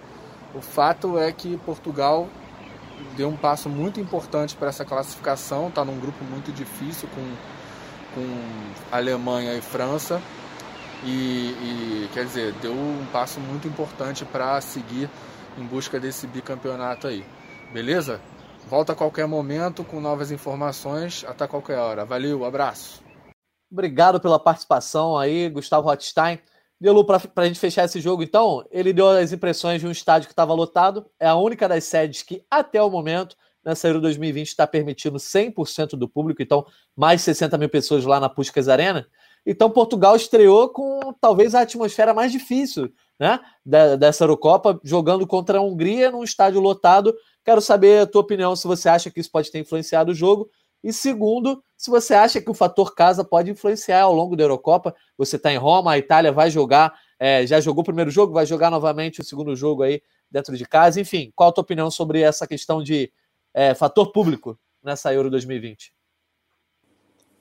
[0.53, 2.27] O fato é que Portugal
[3.15, 7.21] deu um passo muito importante para essa classificação, está num grupo muito difícil com
[8.15, 8.25] com
[8.91, 10.21] Alemanha e França.
[11.03, 15.09] E, e, quer dizer, deu um passo muito importante para seguir
[15.57, 17.23] em busca desse bicampeonato aí.
[17.71, 18.19] Beleza?
[18.67, 22.03] Volta a qualquer momento com novas informações, até qualquer hora.
[22.03, 23.03] Valeu, abraço.
[23.71, 26.39] Obrigado pela participação aí, Gustavo Rothstein.
[26.81, 30.27] Delu, para a gente fechar esse jogo, então, ele deu as impressões de um estádio
[30.27, 31.05] que estava lotado.
[31.19, 35.91] É a única das sedes que, até o momento, nessa Euro 2020 está permitindo 100%
[35.91, 39.07] do público, então mais 60 mil pessoas lá na Puskas Arena.
[39.45, 43.39] Então Portugal estreou com talvez a atmosfera mais difícil né,
[43.99, 47.15] dessa Eurocopa, jogando contra a Hungria num estádio lotado.
[47.43, 50.49] Quero saber a tua opinião, se você acha que isso pode ter influenciado o jogo.
[50.83, 54.95] E segundo, se você acha que o fator casa pode influenciar ao longo da Eurocopa.
[55.17, 58.45] Você está em Roma, a Itália vai jogar, é, já jogou o primeiro jogo, vai
[58.45, 61.01] jogar novamente o segundo jogo aí dentro de casa.
[61.01, 63.11] Enfim, qual a tua opinião sobre essa questão de
[63.53, 65.93] é, fator público nessa Euro 2020?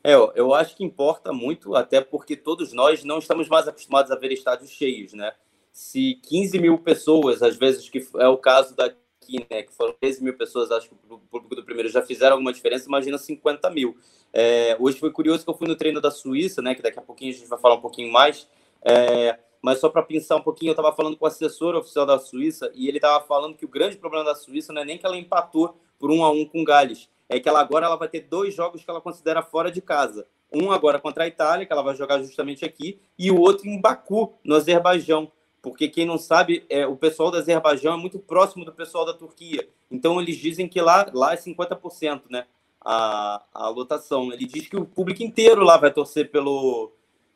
[0.02, 4.16] É, eu acho que importa muito, até porque todos nós não estamos mais acostumados a
[4.16, 5.32] ver estádios cheios, né?
[5.74, 10.22] Se 15 mil pessoas, às vezes, que é o caso daqui, né, que foram 13
[10.22, 13.96] mil pessoas, acho que o público do primeiro já fizeram alguma diferença, imagina 50 mil.
[14.32, 17.02] É, hoje foi curioso que eu fui no treino da Suíça, né, que daqui a
[17.02, 18.46] pouquinho a gente vai falar um pouquinho mais,
[18.84, 22.20] é, mas só para pensar um pouquinho, eu estava falando com o assessor oficial da
[22.20, 25.04] Suíça e ele estava falando que o grande problema da Suíça não é nem que
[25.04, 27.08] ela empatou por um a um com Gales.
[27.28, 30.26] É que ela agora ela vai ter dois jogos que ela considera fora de casa.
[30.52, 33.80] Um agora contra a Itália, que ela vai jogar justamente aqui, e o outro em
[33.80, 35.32] Baku, no Azerbaijão.
[35.64, 39.14] Porque quem não sabe, é, o pessoal do Azerbaijão é muito próximo do pessoal da
[39.14, 39.66] Turquia.
[39.90, 42.44] Então eles dizem que lá, lá é 50%, né?
[42.84, 44.30] A, a lotação.
[44.30, 46.92] Ele diz que o público inteiro lá vai torcer pelo,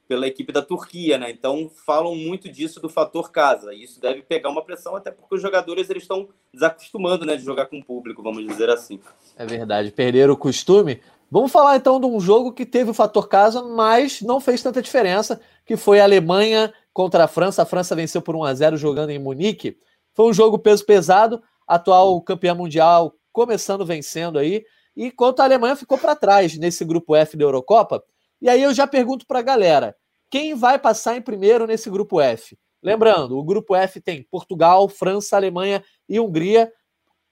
[0.07, 1.31] pela equipe da Turquia, né?
[1.31, 3.73] Então falam muito disso do fator casa.
[3.73, 7.43] E isso deve pegar uma pressão, até porque os jogadores eles estão desacostumando, né, de
[7.43, 9.01] jogar com o público, vamos dizer assim.
[9.39, 11.01] É verdade, perderam o costume.
[11.31, 14.83] Vamos falar então de um jogo que teve o fator casa, mas não fez tanta
[14.83, 17.63] diferença, que foi a Alemanha contra a França.
[17.63, 19.79] A França venceu por 1 a 0 jogando em Munique.
[20.17, 24.65] Foi um jogo peso pesado, atual campeão mundial começando vencendo aí,
[24.97, 28.03] e enquanto a Alemanha ficou para trás nesse grupo F da Eurocopa.
[28.43, 29.95] E aí eu já pergunto para a galera:
[30.29, 32.59] quem vai passar em primeiro nesse grupo F?
[32.83, 36.69] Lembrando, o grupo F tem Portugal, França, Alemanha e Hungria.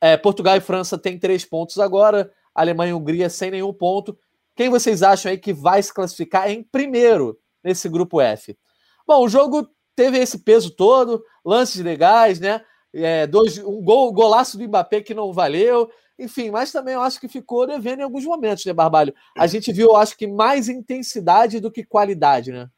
[0.00, 4.16] É, Portugal e França têm três pontos agora, Alemanha e Hungria sem nenhum ponto.
[4.55, 8.57] Quem vocês acham aí que vai se classificar em primeiro nesse grupo F?
[9.07, 12.62] Bom, o jogo teve esse peso todo, lances legais, né?
[12.92, 17.21] É, dois, um gol, golaço do Mbappé que não valeu, enfim, mas também eu acho
[17.21, 19.14] que ficou devendo em alguns momentos, né, Barbalho?
[19.37, 22.69] A gente viu, eu acho que mais intensidade do que qualidade, né?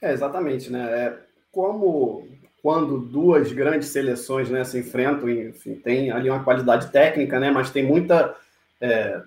[0.00, 0.82] É, exatamente, né?
[0.90, 1.18] É,
[1.50, 2.28] como
[2.62, 7.50] quando duas grandes seleções né, se enfrentam, enfim, tem ali uma qualidade técnica, né?
[7.50, 8.36] Mas tem muita
[8.80, 9.22] é,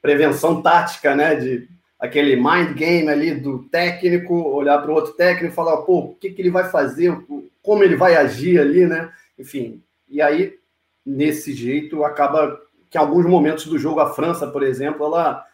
[0.00, 1.34] prevenção tática, né?
[1.34, 5.98] De aquele mind game ali do técnico, olhar para o outro técnico e falar, pô,
[6.00, 7.16] o que, que ele vai fazer,
[7.62, 9.10] como ele vai agir ali, né?
[9.38, 10.58] Enfim, e aí,
[11.04, 15.44] nesse jeito, acaba que alguns momentos do jogo, a França, por exemplo, ela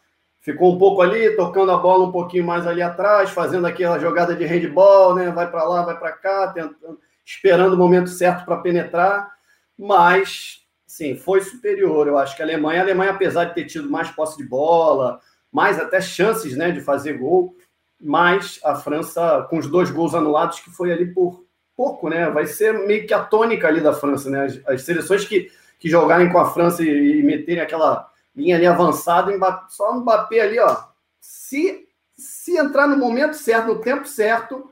[0.41, 4.35] ficou um pouco ali, tocando a bola um pouquinho mais ali atrás, fazendo aquela jogada
[4.35, 5.31] de handball, né?
[5.31, 9.31] Vai para lá, vai para cá, tentando, esperando o momento certo para penetrar,
[9.79, 12.09] mas sim, foi superior.
[12.09, 15.21] Eu acho que a Alemanha, a Alemanha, apesar de ter tido mais posse de bola,
[15.53, 17.57] mais até chances, né, de fazer gol,
[18.01, 21.45] mas a França com os dois gols anulados que foi ali por
[21.77, 22.31] pouco, né?
[22.31, 24.45] Vai ser meio que a tônica ali da França, né?
[24.45, 28.67] As, as seleções que que jogarem com a França e, e meterem aquela linha ali
[28.67, 29.33] avançada,
[29.71, 30.85] só no Mbappé ali, ó.
[31.19, 34.71] Se, se entrar no momento certo, no tempo certo,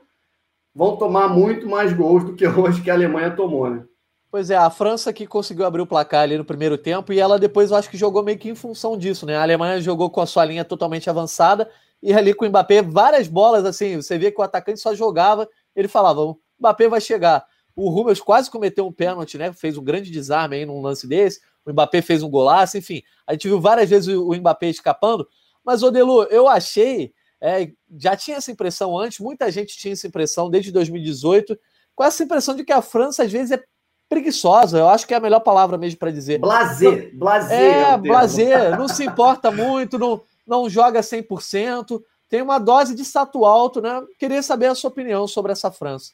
[0.73, 3.83] vão tomar muito mais gols do que hoje que a Alemanha tomou, né?
[4.31, 7.39] Pois é, a França que conseguiu abrir o placar ali no primeiro tempo e ela
[7.39, 9.35] depois eu acho que jogou meio que em função disso, né?
[9.35, 11.69] A Alemanha jogou com a sua linha totalmente avançada
[12.01, 15.49] e ali com o Mbappé várias bolas assim, você vê que o atacante só jogava,
[15.75, 17.43] ele falava, o Mbappé vai chegar.
[17.75, 19.51] O Rubens quase cometeu um pênalti, né?
[19.51, 21.41] Fez um grande desarme aí num lance desse.
[21.65, 23.01] O Mbappé fez um golaço, enfim.
[23.25, 25.27] A gente viu várias vezes o Mbappé escapando.
[25.63, 30.49] Mas, Odelu, eu achei, é, já tinha essa impressão antes, muita gente tinha essa impressão
[30.49, 31.57] desde 2018,
[31.95, 33.63] com essa impressão de que a França às vezes é
[34.09, 36.39] preguiçosa, eu acho que é a melhor palavra mesmo para dizer.
[36.39, 37.57] Blazer, blazer.
[37.57, 43.03] É, é blazer, não se importa muito, não, não joga 100%, tem uma dose de
[43.03, 44.03] status alto, né?
[44.17, 46.11] Queria saber a sua opinião sobre essa França.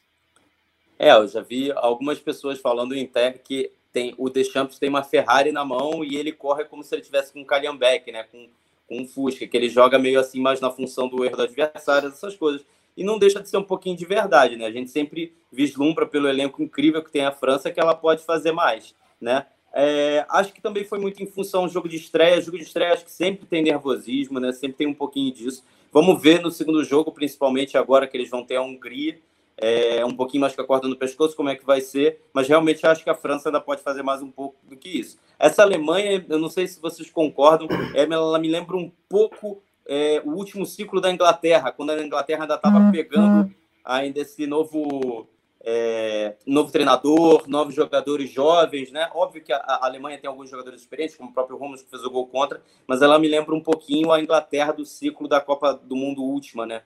[0.98, 5.02] É, eu já vi algumas pessoas falando em tech que tem, o Deschamps tem uma
[5.02, 8.24] Ferrari na mão e ele corre como se ele tivesse com um Calhambeck, né?
[8.30, 8.46] Com,
[8.86, 12.08] com um Fusca, que ele joga meio assim mais na função do erro do adversário,
[12.08, 12.62] essas coisas
[12.96, 14.66] e não deixa de ser um pouquinho de verdade, né?
[14.66, 18.52] A gente sempre vislumbra pelo elenco incrível que tem a França que ela pode fazer
[18.52, 19.46] mais, né?
[19.78, 22.40] É, acho que também foi muito em função do jogo de estreia.
[22.40, 24.50] Jogo de estreia acho que sempre tem nervosismo, né?
[24.50, 25.62] Sempre tem um pouquinho disso.
[25.92, 29.18] Vamos ver no segundo jogo, principalmente agora que eles vão ter a Hungria,
[29.58, 32.20] é, um pouquinho mais com a corda no pescoço, como é que vai ser.
[32.32, 35.18] Mas realmente acho que a França ainda pode fazer mais um pouco do que isso.
[35.38, 40.30] Essa Alemanha, eu não sei se vocês concordam, ela me lembra um pouco é, o
[40.30, 42.90] último ciclo da Inglaterra, quando a Inglaterra ainda estava uhum.
[42.90, 45.28] pegando ainda esse novo
[45.68, 49.10] é, novo treinador, novos jogadores jovens, né?
[49.12, 52.04] Óbvio que a, a, Alemanha tem alguns jogadores experientes, como o próprio Ramos que fez
[52.04, 55.74] o gol contra, mas ela me lembra um pouquinho a Inglaterra do ciclo da Copa
[55.74, 56.82] do Mundo última, né?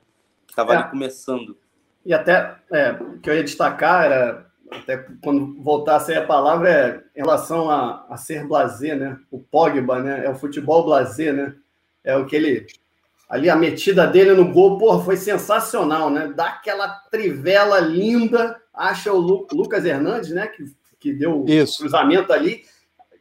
[0.46, 0.76] Que estava é.
[0.78, 1.58] ali começando.
[2.06, 7.04] E até é, o que eu ia destacar era até quando voltasse a palavra é
[7.16, 9.18] em relação a, a ser blazer, né?
[9.30, 10.24] O Pogba, né?
[10.24, 11.54] É o futebol blazer, né?
[12.02, 12.66] É o que ele
[13.31, 16.33] ali a metida dele no gol, porra, foi sensacional, né?
[16.35, 20.49] Dá aquela trivela linda, acha o Lu, Lucas Hernandes, né?
[20.49, 20.64] Que,
[20.99, 21.77] que deu Isso.
[21.77, 22.64] o cruzamento ali,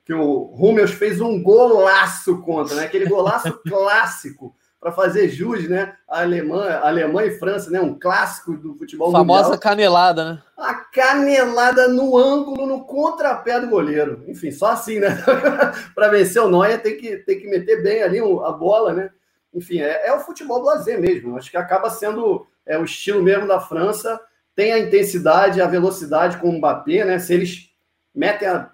[0.04, 2.86] que o Rúmeus fez um golaço contra, né?
[2.86, 5.94] Aquele golaço clássico para fazer jus, né?
[6.10, 7.80] A Alemanha, Alemanha e França, né?
[7.80, 9.60] Um clássico do futebol Famosa mundial.
[9.60, 10.42] canelada, né?
[10.58, 14.24] A canelada no ângulo, no contrapé do goleiro.
[14.28, 15.24] Enfim, só assim, né?
[15.94, 19.12] para vencer o Noia tem que, tem que meter bem ali a bola, né?
[19.54, 21.38] Enfim, é, é o futebol blazer mesmo.
[21.38, 24.20] Acho que acaba sendo é, o estilo mesmo da França.
[24.56, 27.20] Tem a intensidade, a velocidade com o Mbappé, né?
[27.20, 27.70] Se eles
[28.14, 28.72] metem a,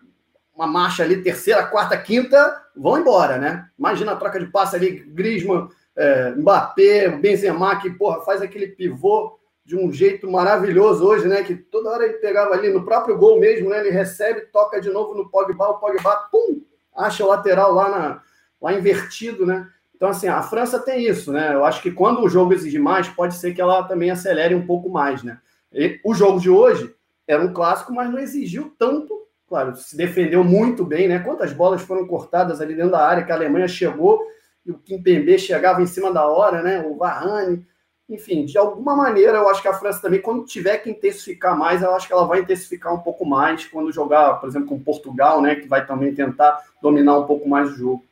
[0.55, 3.69] uma marcha ali, terceira, quarta, quinta, vão embora, né?
[3.77, 9.39] Imagina a troca de passe ali, Griezmann, é, Mbappé, Benzema, que porra, faz aquele pivô
[9.63, 11.43] de um jeito maravilhoso hoje, né?
[11.43, 13.79] Que toda hora ele pegava ali no próprio gol mesmo, né?
[13.79, 16.61] Ele recebe, toca de novo no Pogba, o Pogba, pum,
[16.95, 18.21] acha o lateral lá, na,
[18.61, 19.67] lá invertido, né?
[19.95, 21.53] Então, assim, a França tem isso, né?
[21.53, 24.65] Eu acho que quando o jogo exige mais, pode ser que ela também acelere um
[24.65, 25.39] pouco mais, né?
[25.71, 26.93] E o jogo de hoje
[27.27, 29.25] era um clássico, mas não exigiu tanto.
[29.47, 31.19] Claro, se defendeu muito bem, né?
[31.19, 34.21] Quantas bolas foram cortadas ali dentro da área que a Alemanha chegou
[34.65, 36.83] e o Kimpembe chegava em cima da hora, né?
[36.85, 37.65] O Varane.
[38.07, 41.81] Enfim, de alguma maneira, eu acho que a França também, quando tiver que intensificar mais,
[41.81, 45.41] eu acho que ela vai intensificar um pouco mais quando jogar, por exemplo, com Portugal,
[45.41, 45.55] né?
[45.55, 48.03] Que vai também tentar dominar um pouco mais o jogo.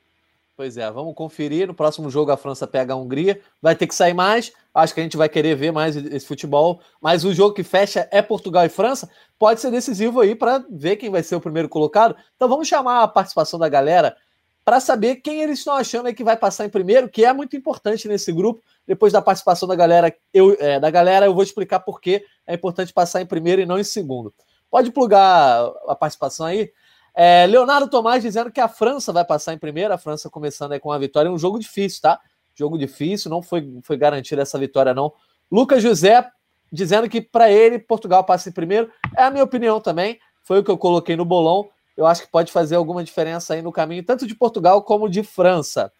[0.55, 1.67] Pois é, vamos conferir.
[1.67, 3.41] No próximo jogo a França pega a Hungria.
[3.59, 4.51] Vai ter que sair mais.
[4.73, 6.79] Acho que a gente vai querer ver mais esse futebol.
[7.01, 9.09] Mas o jogo que fecha é Portugal e França.
[9.39, 12.15] Pode ser decisivo aí para ver quem vai ser o primeiro colocado.
[12.35, 14.15] Então vamos chamar a participação da galera
[14.63, 17.57] para saber quem eles estão achando aí que vai passar em primeiro, que é muito
[17.57, 18.63] importante nesse grupo.
[18.85, 22.53] Depois da participação da galera, eu, é, da galera, eu vou explicar por que é
[22.53, 24.31] importante passar em primeiro e não em segundo.
[24.69, 26.71] Pode plugar a participação aí.
[27.15, 30.91] É, Leonardo Tomás dizendo que a França vai passar em primeiro, a França começando com
[30.91, 31.29] a vitória.
[31.29, 32.19] É um jogo difícil, tá?
[32.55, 35.13] Jogo difícil, não foi, foi garantida essa vitória, não.
[35.51, 36.27] Lucas José
[36.71, 38.91] dizendo que para ele Portugal passa em primeiro.
[39.15, 40.19] É a minha opinião também.
[40.41, 41.69] Foi o que eu coloquei no bolão.
[41.95, 45.21] Eu acho que pode fazer alguma diferença aí no caminho, tanto de Portugal como de
[45.21, 45.93] França.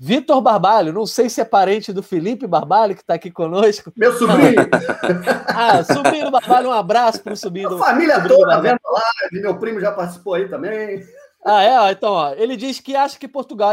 [0.00, 3.92] Vitor Barbalho, não sei se é parente do Felipe Barbalho, que está aqui conosco.
[3.96, 4.54] Meu sobrinho!
[5.48, 7.74] ah, sobrinho Barbalho, um abraço para o sobrinho.
[7.74, 11.02] A família toda vendo a live, meu primo já participou aí também.
[11.44, 11.90] Ah, é?
[11.90, 13.72] Então, ó, ele diz que acha que Portugal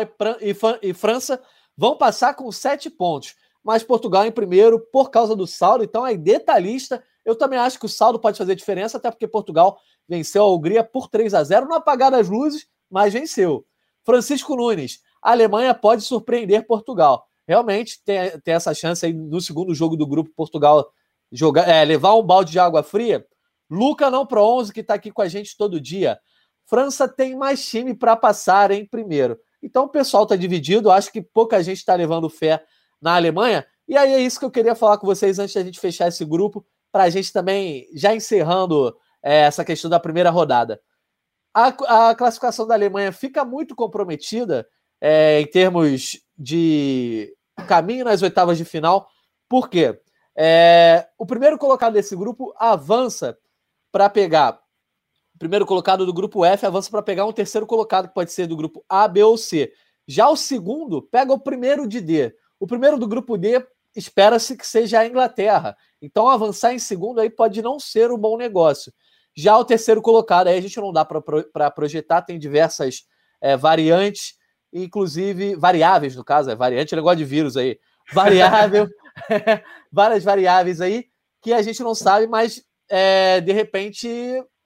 [0.81, 1.39] e, França
[1.77, 6.17] vão passar com sete pontos, mas Portugal em primeiro por causa do saldo, então aí
[6.17, 7.03] detalhista.
[7.23, 9.77] Eu também acho que o saldo pode fazer diferença, até porque Portugal
[10.09, 13.63] venceu a Hungria por 3 a 0 no apagar das luzes, mas venceu.
[14.03, 17.25] Francisco Nunes, a Alemanha pode surpreender Portugal.
[17.47, 20.87] Realmente tem, tem essa chance aí no segundo jogo do grupo Portugal
[21.31, 23.25] jogar, é, levar um balde de água fria.
[23.67, 26.19] Luca não pro 11 que está aqui com a gente todo dia.
[26.67, 29.39] França tem mais time para passar em primeiro.
[29.63, 30.91] Então o pessoal está dividido.
[30.91, 32.63] Acho que pouca gente está levando fé
[33.01, 33.65] na Alemanha.
[33.87, 36.23] E aí é isso que eu queria falar com vocês antes da gente fechar esse
[36.23, 40.79] grupo para a gente também, já encerrando é, essa questão da primeira rodada.
[41.51, 44.67] A, a, classificação da Alemanha fica muito comprometida
[44.99, 47.33] é, em termos de
[47.67, 49.09] caminho nas oitavas de final,
[49.47, 49.99] por quê?
[50.35, 53.37] É, o primeiro colocado desse grupo avança
[53.91, 54.59] para pegar.
[55.33, 58.47] O primeiro colocado do grupo F avança para pegar um terceiro colocado, que pode ser
[58.47, 59.71] do grupo A, B ou C.
[60.07, 62.35] Já o segundo pega o primeiro de D.
[62.59, 65.75] O primeiro do grupo D espera-se que seja a Inglaterra.
[66.01, 68.93] Então, avançar em segundo aí pode não ser um bom negócio.
[69.35, 73.05] Já o terceiro colocado, aí a gente não dá para projetar, tem diversas
[73.41, 74.35] é, variantes,
[74.83, 77.79] inclusive variáveis, no caso, é variante, negócio de vírus aí.
[78.13, 78.87] Variável,
[79.91, 81.05] várias variáveis aí
[81.41, 84.09] que a gente não sabe, mas é, de repente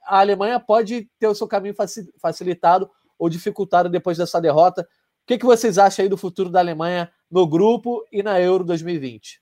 [0.06, 1.76] a Alemanha pode ter o seu caminho
[2.22, 4.82] facilitado ou dificultado depois dessa derrota.
[4.82, 4.86] O
[5.28, 9.41] que, que vocês acham aí do futuro da Alemanha no grupo e na Euro 2020?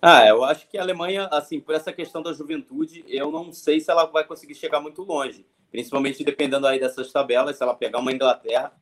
[0.00, 3.80] Ah, eu acho que a Alemanha, assim, por essa questão da juventude, eu não sei
[3.80, 7.98] se ela vai conseguir chegar muito longe, principalmente dependendo aí dessas tabelas, se ela pegar
[7.98, 8.72] uma Inglaterra,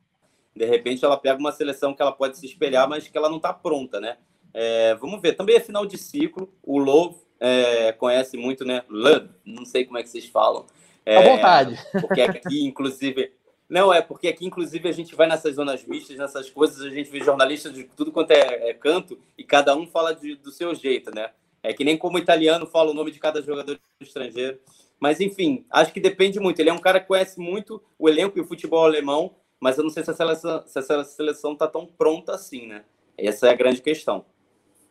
[0.59, 3.37] de repente ela pega uma seleção que ela pode se espelhar, mas que ela não
[3.37, 4.16] está pronta, né?
[4.53, 8.83] É, vamos ver, também é final de ciclo, o Love é, conhece muito, né?
[8.88, 10.66] Love, não sei como é que vocês falam.
[11.07, 11.79] É, à vontade.
[12.01, 13.33] Porque aqui, inclusive,
[13.68, 17.09] não, é porque aqui, inclusive, a gente vai nessas zonas mistas, nessas coisas, a gente
[17.11, 20.75] vê jornalistas de tudo quanto é, é canto e cada um fala de, do seu
[20.75, 21.31] jeito, né?
[21.62, 24.59] É que nem como italiano fala o nome de cada jogador estrangeiro.
[24.99, 26.59] Mas, enfim, acho que depende muito.
[26.59, 29.85] Ele é um cara que conhece muito o elenco e o futebol alemão, mas eu
[29.85, 32.83] não sei se, seleção, se essa seleção está tão pronta assim, né?
[33.16, 34.25] Essa é a grande questão.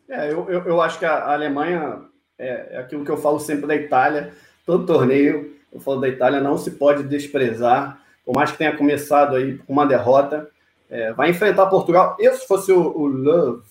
[0.08, 2.02] É, eu, eu, eu acho que a Alemanha
[2.38, 4.32] é, é aquilo que eu falo sempre da Itália.
[4.66, 9.36] Todo torneio, eu falo da Itália, não se pode desprezar por mais que tenha começado
[9.36, 10.50] aí com uma derrota,
[10.90, 12.14] é, vai enfrentar Portugal.
[12.20, 13.62] Eu, se fosse o, o Love,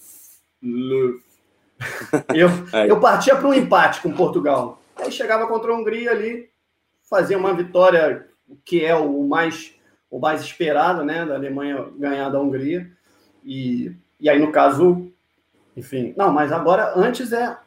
[0.63, 1.21] Love
[2.33, 2.49] eu,
[2.87, 4.81] eu partia para um empate com Portugal.
[4.95, 6.49] Aí chegava contra a Hungria ali,
[7.07, 8.25] fazia uma vitória
[8.65, 9.75] que é o mais,
[10.09, 11.25] o mais esperado, né?
[11.25, 12.89] Da Alemanha ganhar da Hungria.
[13.43, 15.11] E, e aí, no caso,
[15.75, 16.13] enfim.
[16.17, 17.57] Não, mas agora, antes é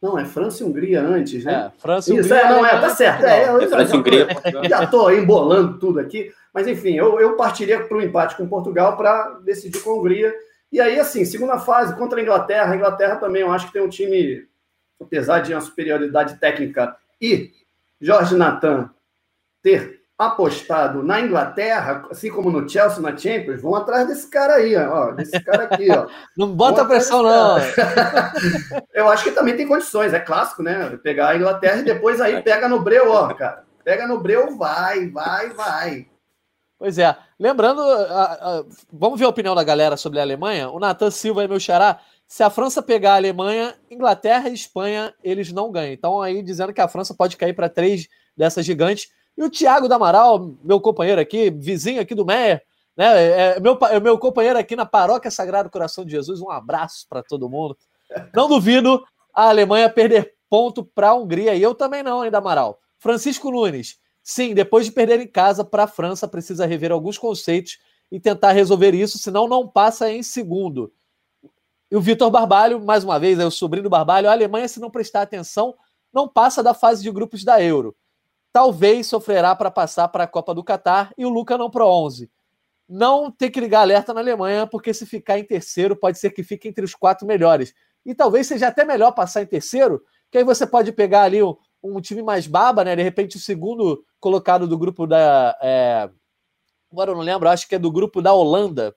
[0.00, 1.72] não, é França e Hungria antes, né?
[1.74, 2.24] É, França e Hungria.
[2.24, 3.24] Isso, é, não, é, tá certo.
[3.24, 4.28] É, é, França e Hungria.
[4.68, 6.32] Já estou embolando tudo aqui.
[6.54, 10.32] Mas, enfim, eu, eu partiria para o empate com Portugal para decidir com a Hungria.
[10.70, 12.72] E aí, assim, segunda fase contra a Inglaterra.
[12.72, 14.46] A Inglaterra também, eu acho que tem um time,
[15.00, 17.50] apesar de uma superioridade técnica e
[18.00, 18.90] Jorge Natan
[19.60, 24.76] ter apostado na Inglaterra, assim como no Chelsea, na Champions, vão atrás desse cara aí,
[24.76, 26.08] ó, desse cara aqui, ó.
[26.36, 27.58] Não bota pressão, não.
[28.92, 30.98] Eu acho que também tem condições, é clássico, né?
[31.04, 33.64] Pegar a Inglaterra e depois aí pega no Breu, ó, cara.
[33.84, 36.06] Pega no Breu, vai, vai, vai.
[36.78, 37.16] Pois é.
[37.38, 37.82] Lembrando,
[38.92, 40.68] vamos ver a opinião da galera sobre a Alemanha.
[40.68, 42.00] O Nathan Silva é meu xará.
[42.26, 45.92] Se a França pegar a Alemanha, Inglaterra e Espanha, eles não ganham.
[45.92, 49.08] Então, aí dizendo que a França pode cair para três dessas gigantes.
[49.38, 52.60] E o Thiago Damaral, meu companheiro aqui, vizinho aqui do Meia,
[52.96, 53.06] né?
[53.06, 56.40] É, é meu, é meu companheiro aqui na Paróquia Sagrado Coração de Jesus.
[56.40, 57.78] Um abraço para todo mundo.
[58.34, 59.00] Não duvido
[59.32, 61.54] a Alemanha perder ponto para a Hungria.
[61.54, 62.80] E eu também não, ainda Amaral.
[62.98, 64.00] Francisco Nunes.
[64.24, 67.78] Sim, depois de perder em casa para a França, precisa rever alguns conceitos
[68.10, 70.92] e tentar resolver isso, senão não passa em segundo.
[71.88, 74.28] E o Vitor Barbalho, mais uma vez, é o sobrinho do Barbalho.
[74.28, 75.76] A Alemanha, se não prestar atenção,
[76.12, 77.94] não passa da fase de grupos da Euro
[78.58, 82.28] talvez sofrerá para passar para a Copa do Catar e o Luca não pro 11.
[82.88, 86.42] Não tem que ligar alerta na Alemanha, porque se ficar em terceiro, pode ser que
[86.42, 87.72] fique entre os quatro melhores.
[88.04, 91.54] E talvez seja até melhor passar em terceiro, que aí você pode pegar ali um,
[91.80, 92.96] um time mais baba, né?
[92.96, 95.56] De repente, o segundo colocado do grupo da.
[95.62, 96.10] É...
[96.90, 98.92] Agora eu não lembro, acho que é do grupo da Holanda.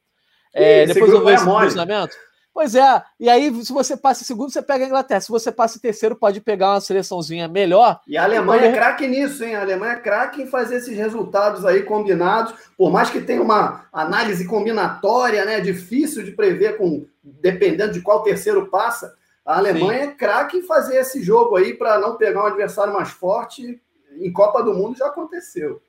[0.52, 2.16] É, depois eu vejo esse cruzamento.
[2.54, 5.22] Pois é, e aí se você passa em segundo, você pega a Inglaterra.
[5.22, 8.02] Se você passa em terceiro, pode pegar uma seleçãozinha melhor.
[8.06, 9.56] E a Alemanha é craque nisso, hein?
[9.56, 12.54] A Alemanha é craque em fazer esses resultados aí combinados.
[12.78, 15.62] Por mais que tenha uma análise combinatória, né?
[15.62, 19.16] Difícil de prever, com dependendo de qual terceiro passa.
[19.46, 20.10] A Alemanha Sim.
[20.10, 23.82] é craque em fazer esse jogo aí para não pegar um adversário mais forte.
[24.20, 25.82] Em Copa do Mundo já aconteceu.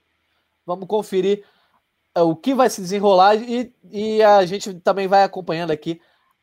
[0.64, 1.44] Vamos conferir
[2.14, 6.00] é, o que vai se desenrolar e, e a gente também vai acompanhando aqui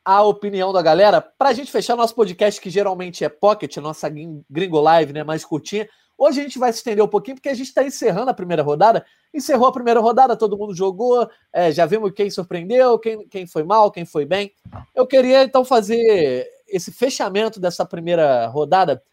[0.09, 1.21] a opinião da galera.
[1.21, 5.45] Para a gente fechar nosso podcast, que geralmente é pocket, nossa gringo live, né, mais
[5.45, 5.87] curtinha.
[6.17, 8.63] Hoje a gente vai se estender um pouquinho, porque a gente está encerrando a primeira
[8.63, 9.05] rodada.
[9.31, 13.61] Encerrou a primeira rodada, todo mundo jogou, é, já vimos quem surpreendeu, quem, quem foi
[13.61, 14.51] mal, quem foi bem.
[14.95, 19.03] Eu queria então fazer esse fechamento dessa primeira rodada.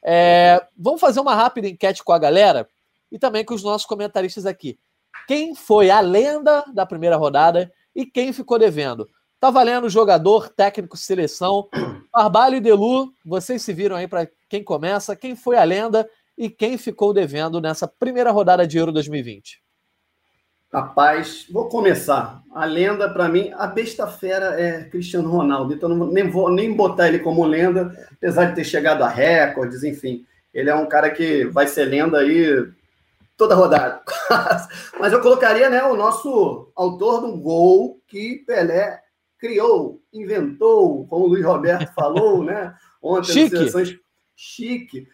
[0.00, 2.68] É, vamos fazer uma rápida enquete com a galera
[3.10, 4.78] e também com os nossos comentaristas aqui.
[5.26, 9.08] Quem foi a lenda da primeira rodada e quem ficou devendo?
[9.38, 11.68] Tá valendo jogador, técnico, seleção.
[12.12, 16.48] Barbalho e Delu, vocês se viram aí para quem começa, quem foi a lenda e
[16.48, 19.62] quem ficou devendo nessa primeira rodada de Euro 2020.
[20.72, 22.42] Rapaz, vou começar.
[22.52, 25.72] A lenda, para mim, a besta fera é Cristiano Ronaldo.
[25.74, 29.84] Então, não nem vou nem botar ele como lenda, apesar de ter chegado a recordes,
[29.84, 30.26] enfim.
[30.52, 32.66] Ele é um cara que vai ser lenda aí
[33.36, 34.02] toda rodada.
[34.98, 39.05] Mas eu colocaria né, o nosso autor do gol que Pelé
[39.38, 42.74] criou, inventou, como o Luiz Roberto falou, né?
[43.02, 43.50] Ontem Chique.
[43.50, 43.98] Seleções
[44.34, 45.08] Chique.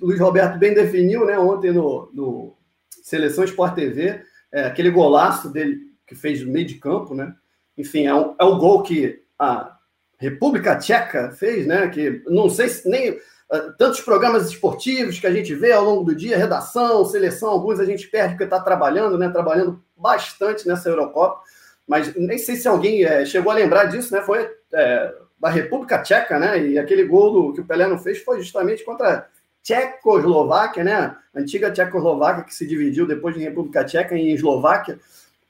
[0.00, 1.38] O Luiz Roberto bem definiu, né?
[1.38, 2.56] Ontem no, no
[3.02, 4.22] Seleção Sport TV,
[4.52, 7.34] é, aquele golaço dele que fez no meio de campo, né?
[7.76, 9.76] Enfim, é, um, é o gol que a
[10.18, 11.88] República Tcheca fez, né?
[11.88, 16.04] Que não sei se nem uh, tantos programas esportivos que a gente vê ao longo
[16.04, 19.28] do dia, redação, seleção, alguns a gente perde porque está trabalhando, né?
[19.28, 21.40] Trabalhando bastante nessa Eurocopa
[21.88, 24.20] mas nem sei se alguém é, chegou a lembrar disso, né?
[24.20, 26.60] Foi é, da República Tcheca, né?
[26.60, 29.26] E aquele gol do, que o Pelé não fez foi justamente contra
[29.62, 31.16] Tchecoslováquia, né?
[31.34, 34.98] Antiga Tchecoslováquia que se dividiu depois de República Tcheca em Eslováquia.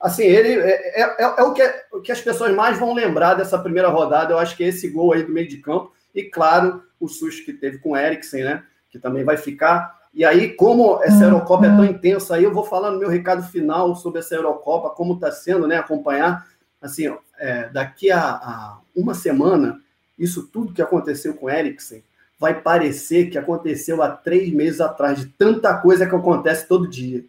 [0.01, 1.63] Assim, ele é, é, é, é o, que,
[1.93, 4.33] o que as pessoas mais vão lembrar dessa primeira rodada.
[4.33, 5.93] Eu acho que é esse gol aí do meio de campo.
[6.15, 8.63] E, claro, o susto que teve com o Eriksen, né?
[8.91, 9.98] Que também vai ficar.
[10.15, 13.43] E aí, como essa Eurocopa é tão intensa, aí eu vou falar no meu recado
[13.43, 15.77] final sobre essa Eurocopa, como está sendo, né?
[15.77, 16.47] Acompanhar.
[16.81, 19.81] Assim, ó, é, daqui a, a, uma semana,
[20.19, 22.03] isso tudo que aconteceu com o Eriksen
[22.39, 27.25] vai parecer que aconteceu há três meses atrás, de tanta coisa que acontece todo dia.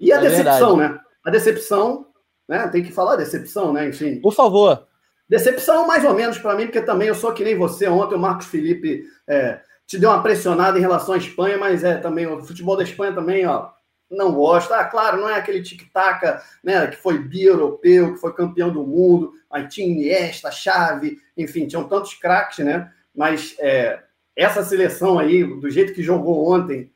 [0.00, 0.94] E a é decepção, verdade.
[0.94, 1.00] né?
[1.24, 2.06] A decepção,
[2.48, 2.66] né?
[2.68, 3.88] Tem que falar decepção, né?
[3.88, 4.20] Enfim.
[4.20, 4.86] Por favor.
[5.28, 7.86] Decepção, mais ou menos, para mim, porque também eu sou que nem você.
[7.86, 11.96] Ontem o Marcos Felipe é, te deu uma pressionada em relação à Espanha, mas é
[11.96, 13.70] também o futebol da Espanha também, ó,
[14.10, 14.76] não gosta.
[14.76, 19.32] Ah, claro, não é aquele tic-tac, né, que foi bi-europeu, que foi campeão do mundo,
[19.50, 22.92] aí tinha Iniesta, Xavi, enfim, tinham tantos craques, né?
[23.16, 24.02] Mas é,
[24.36, 26.92] essa seleção aí, do jeito que jogou ontem,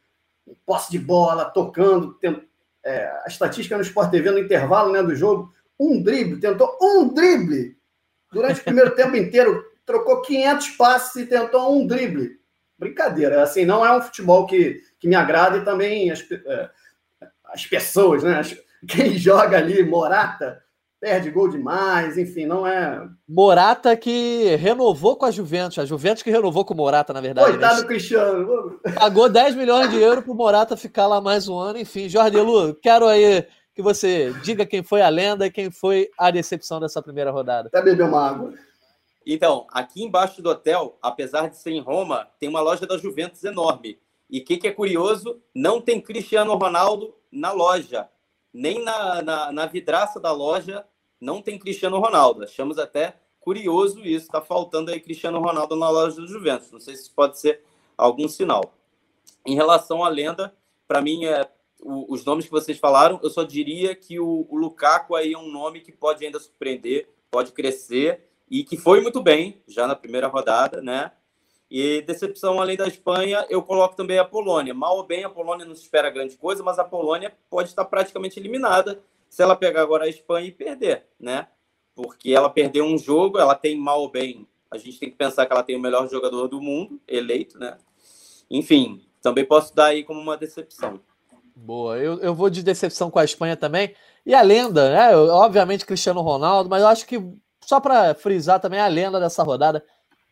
[0.66, 2.42] posse de bola, tocando, tent...
[2.84, 7.08] é, a estatística no Sport TV no intervalo né, do jogo, um drible, tentou um
[7.08, 7.74] drible
[8.30, 12.41] durante o primeiro tempo inteiro, trocou 500 passes e tentou um drible
[12.82, 13.42] brincadeira.
[13.42, 16.70] Assim, não é um futebol que, que me agrada e também as, é,
[17.44, 18.40] as pessoas, né?
[18.88, 20.60] quem joga ali, Morata,
[21.00, 23.06] perde gol demais, enfim, não é.
[23.28, 27.46] Morata que renovou com a Juventus, a Juventus que renovou com o Morata, na verdade.
[27.46, 27.52] Né?
[27.52, 27.82] Coitado né?
[27.82, 28.80] do Cristiano.
[28.94, 32.08] Pagou 10 milhões de euros para o Morata ficar lá mais um ano, enfim.
[32.08, 36.30] Jorge Lu, quero aí que você diga quem foi a lenda e quem foi a
[36.30, 37.68] decepção dessa primeira rodada.
[37.68, 38.52] Até beber uma água.
[39.26, 43.42] Então, aqui embaixo do hotel, apesar de ser em Roma, tem uma loja da Juventus
[43.44, 43.98] enorme.
[44.28, 45.42] E o que, que, é curioso?
[45.54, 48.08] Não tem Cristiano Ronaldo na loja.
[48.52, 50.86] Nem na, na, na, vidraça da loja
[51.20, 52.42] não tem Cristiano Ronaldo.
[52.42, 54.26] Achamos até curioso isso.
[54.26, 56.70] Está faltando aí Cristiano Ronaldo na loja do Juventus.
[56.72, 57.62] Não sei se pode ser
[57.96, 58.74] algum sinal.
[59.46, 60.54] Em relação à lenda,
[60.88, 61.48] para mim, é,
[61.80, 65.38] o, os nomes que vocês falaram, eu só diria que o, o Lukaku aí é
[65.38, 69.96] um nome que pode ainda surpreender, pode crescer e que foi muito bem já na
[69.96, 71.10] primeira rodada, né?
[71.70, 74.74] E decepção além da Espanha, eu coloco também a Polônia.
[74.74, 77.86] Mal ou bem, a Polônia não se espera grande coisa, mas a Polônia pode estar
[77.86, 81.48] praticamente eliminada se ela pegar agora a Espanha e perder, né?
[81.94, 84.46] Porque ela perdeu um jogo, ela tem mal ou bem.
[84.70, 87.78] A gente tem que pensar que ela tem o melhor jogador do mundo, eleito, né?
[88.50, 91.00] Enfim, também posso dar aí como uma decepção.
[91.56, 93.94] Boa, eu, eu vou de decepção com a Espanha também.
[94.26, 95.16] E a lenda, né?
[95.16, 97.18] Obviamente Cristiano Ronaldo, mas eu acho que
[97.64, 99.84] só para frisar também a lenda dessa rodada,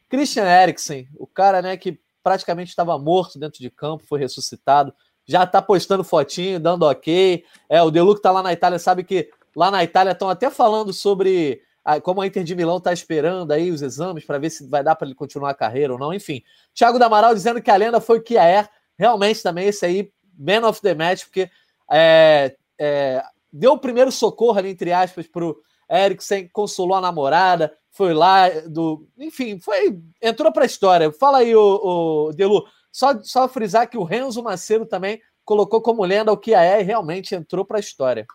[0.08, 4.92] Christian Eriksen, o cara né, que praticamente estava morto dentro de campo, foi ressuscitado,
[5.26, 7.44] já está postando fotinho, dando ok.
[7.68, 10.50] É, o Delu que está lá na Itália sabe que lá na Itália estão até
[10.50, 14.50] falando sobre a, como a Inter de Milão está esperando aí os exames para ver
[14.50, 16.12] se vai dar para ele continuar a carreira ou não.
[16.12, 16.42] Enfim,
[16.74, 18.68] Thiago Damaral dizendo que a lenda foi o Kiaer,
[18.98, 21.48] realmente também esse aí, man of the match, porque
[21.90, 23.22] é, é,
[23.52, 25.56] deu o primeiro socorro ali, entre aspas, para o
[25.90, 29.08] Eriksen consolou a namorada, foi lá do.
[29.18, 29.98] Enfim, foi.
[30.22, 31.12] Entrou para a história.
[31.12, 32.64] Fala aí, o, o Delu.
[32.92, 36.84] Só, só frisar que o Renzo Macedo também colocou como lenda o que é e
[36.84, 38.26] realmente entrou para a história.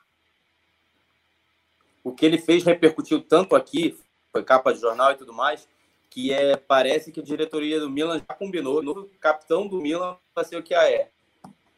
[2.04, 3.98] O que ele fez repercutiu tanto aqui,
[4.32, 5.68] foi capa de jornal e tudo mais,
[6.10, 10.18] que é, parece que a diretoria do Milan já combinou, o novo capitão do Milan
[10.34, 11.10] vai ser o que é,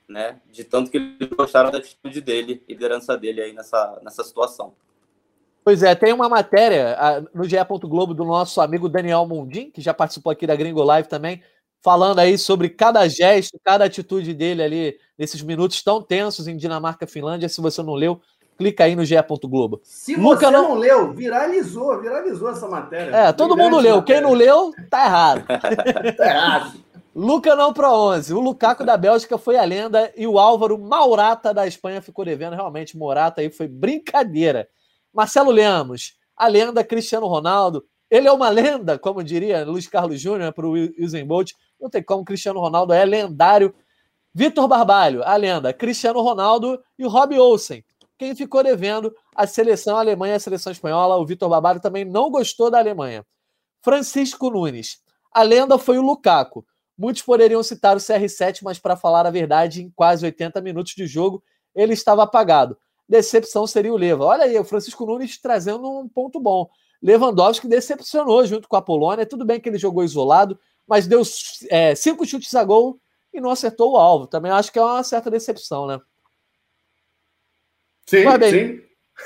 [0.07, 0.39] né?
[0.51, 4.75] De tanto que eles gostaram da atitude dele, liderança dele aí nessa, nessa situação.
[5.68, 6.95] Pois é, tem uma matéria
[7.34, 7.57] no GE.
[7.82, 11.43] Globo do nosso amigo Daniel Mundim, que já participou aqui da Gringo Live também,
[11.84, 17.05] falando aí sobre cada gesto, cada atitude dele ali nesses minutos tão tensos em Dinamarca,
[17.05, 17.49] Finlândia.
[17.49, 18.22] Se você não leu,
[18.57, 19.15] Clica aí no GE.
[19.43, 19.82] Globo.
[19.84, 20.70] Se Luca você não...
[20.70, 20.76] não...
[20.76, 23.13] leu, viralizou, viralizou essa matéria.
[23.13, 24.01] É, todo mundo leu.
[24.01, 25.45] Quem não leu, tá errado.
[26.15, 26.80] tá errado.
[27.13, 28.34] Luca não para 11.
[28.34, 32.55] O Lukaku da Bélgica foi a lenda e o Álvaro Maurata da Espanha ficou devendo.
[32.55, 34.65] Realmente, Morata aí foi brincadeira.
[35.18, 37.84] Marcelo Lemos, a lenda Cristiano Ronaldo.
[38.07, 41.53] Ele é uma lenda, como diria Luiz Carlos Júnior para o Usain Bolt.
[41.82, 43.74] Não tem como, Cristiano Ronaldo é lendário.
[44.32, 47.84] Vitor Barbalho, a lenda, Cristiano Ronaldo e Rob Olsen.
[48.15, 52.30] Quem ficou devendo a seleção alemã e a seleção espanhola, o Vitor Barbalho também não
[52.30, 53.26] gostou da Alemanha.
[53.82, 54.99] Francisco Nunes,
[55.34, 56.63] a lenda foi o Lukaku.
[56.95, 61.07] Muitos poderiam citar o CR7, mas para falar a verdade, em quase 80 minutos de
[61.07, 61.43] jogo,
[61.74, 62.78] ele estava apagado.
[63.08, 64.26] Decepção seria o Leva.
[64.26, 66.70] Olha aí, o Francisco Nunes trazendo um ponto bom.
[67.01, 69.26] Lewandowski decepcionou junto com a Polônia.
[69.26, 71.22] Tudo bem que ele jogou isolado, mas deu
[71.70, 72.99] é, cinco chutes a gol
[73.34, 74.28] e não acertou o alvo.
[74.28, 75.99] Também acho que é uma certa decepção, né?
[78.05, 78.82] Sim, bem, sim.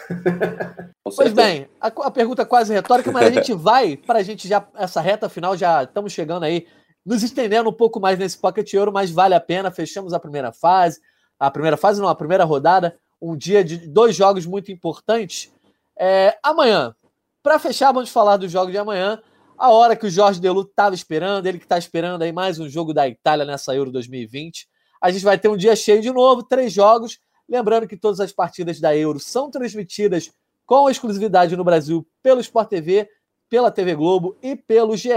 [1.15, 4.47] pois bem, a, a, pergunta é quase retórica, mas a gente vai para a gente
[4.47, 6.65] já, essa reta final, já estamos chegando aí
[7.05, 9.71] nos estendendo um pouco mais nesse Pocket Euro, mas vale a pena.
[9.71, 10.99] Fechamos a primeira fase.
[11.39, 12.97] A primeira fase, não, a primeira rodada.
[13.21, 15.51] Um dia de dois jogos muito importantes.
[15.97, 16.95] É, amanhã,
[17.43, 19.21] para fechar, vamos falar dos jogos de amanhã.
[19.57, 22.67] A hora que o Jorge Delu estava esperando, ele que está esperando aí mais um
[22.67, 24.67] jogo da Itália nessa Euro 2020.
[24.99, 27.19] A gente vai ter um dia cheio de novo, três jogos.
[27.47, 30.31] Lembrando que todas as partidas da Euro são transmitidas
[30.65, 33.07] com exclusividade no Brasil pelo Sport TV,
[33.49, 35.09] pela TV Globo e pelo GE.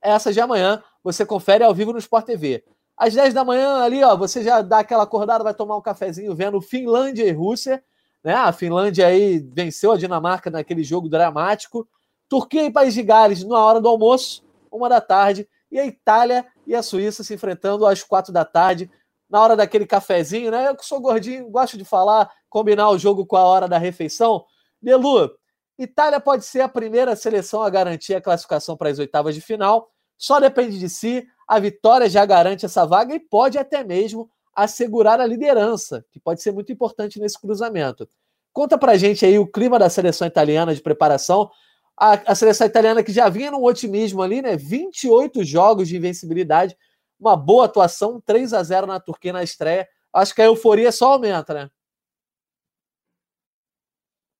[0.00, 2.64] Essa de amanhã você confere ao vivo no Sport TV.
[2.96, 6.34] Às 10 da manhã, ali, ó, você já dá aquela acordada, vai tomar um cafezinho
[6.34, 7.84] vendo Finlândia e Rússia.
[8.24, 8.32] Né?
[8.34, 11.86] A Finlândia aí venceu a Dinamarca naquele jogo dramático.
[12.28, 14.42] Turquia e País de Gales na hora do almoço,
[14.72, 15.46] uma da tarde.
[15.70, 18.90] E a Itália e a Suíça se enfrentando às quatro da tarde,
[19.28, 20.68] na hora daquele cafezinho, né?
[20.68, 24.44] Eu que sou gordinho, gosto de falar, combinar o jogo com a hora da refeição.
[24.80, 25.30] Belu,
[25.78, 29.90] Itália pode ser a primeira seleção a garantir a classificação para as oitavas de final
[30.18, 35.20] só depende de si, a vitória já garante essa vaga e pode até mesmo assegurar
[35.20, 38.08] a liderança, que pode ser muito importante nesse cruzamento.
[38.52, 41.50] Conta pra gente aí o clima da seleção italiana de preparação.
[41.94, 44.56] A, a seleção italiana que já vinha num otimismo ali, né?
[44.56, 46.74] 28 jogos de invencibilidade,
[47.20, 49.86] uma boa atuação, 3 a 0 na Turquia na estreia.
[50.10, 51.70] Acho que a euforia só aumenta, né?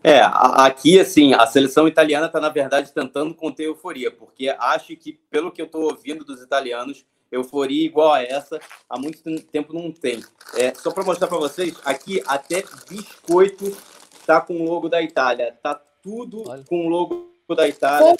[0.02, 5.14] É, aqui, assim, a seleção italiana está, na verdade, tentando conter euforia, porque acho que,
[5.30, 9.90] pelo que eu estou ouvindo dos italianos, euforia igual a essa há muito tempo não
[9.90, 10.22] tem.
[10.54, 13.76] É, só para mostrar para vocês, aqui até biscoito
[14.12, 16.62] está com o logo da Itália, tá tudo Olha.
[16.64, 18.16] com o logo da Itália,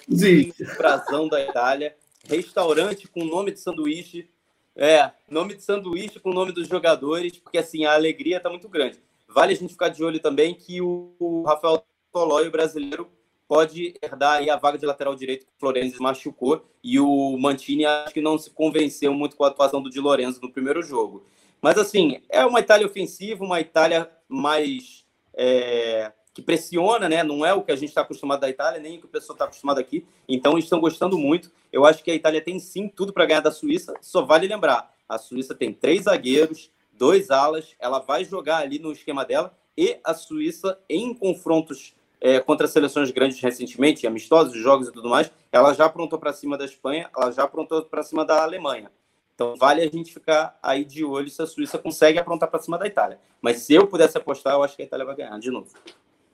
[0.76, 4.28] brasão da Itália, restaurante com nome de sanduíche,
[4.74, 9.00] é, nome de sanduíche com nome dos jogadores, porque assim a alegria está muito grande.
[9.28, 13.10] Vale a gente ficar de olho também que o Rafael Tolói, o brasileiro,
[13.48, 17.84] pode herdar aí a vaga de lateral direito que o Florenzi machucou e o Mantini
[17.84, 21.24] acho que não se convenceu muito com a atuação do Di Lorenzo no primeiro jogo.
[21.60, 25.04] Mas assim, é uma Itália ofensiva, uma Itália mais
[25.34, 27.22] é, que pressiona, né?
[27.22, 29.34] Não é o que a gente está acostumado da Itália, nem o que o pessoal
[29.34, 30.06] está acostumado aqui.
[30.28, 31.50] Então, estão gostando muito.
[31.72, 33.94] Eu acho que a Itália tem sim tudo para ganhar da Suíça.
[34.02, 38.92] Só vale lembrar: a Suíça tem três zagueiros, dois alas, ela vai jogar ali no
[38.92, 44.92] esquema dela, e a Suíça, em confrontos é, contra seleções grandes recentemente, amistosos, jogos e
[44.92, 48.42] tudo mais, ela já aprontou para cima da Espanha, ela já aprontou para cima da
[48.42, 48.90] Alemanha.
[49.34, 52.78] Então vale a gente ficar aí de olho se a Suíça consegue aprontar para cima
[52.78, 53.20] da Itália.
[53.40, 55.68] Mas se eu pudesse apostar, eu acho que a Itália vai ganhar de novo.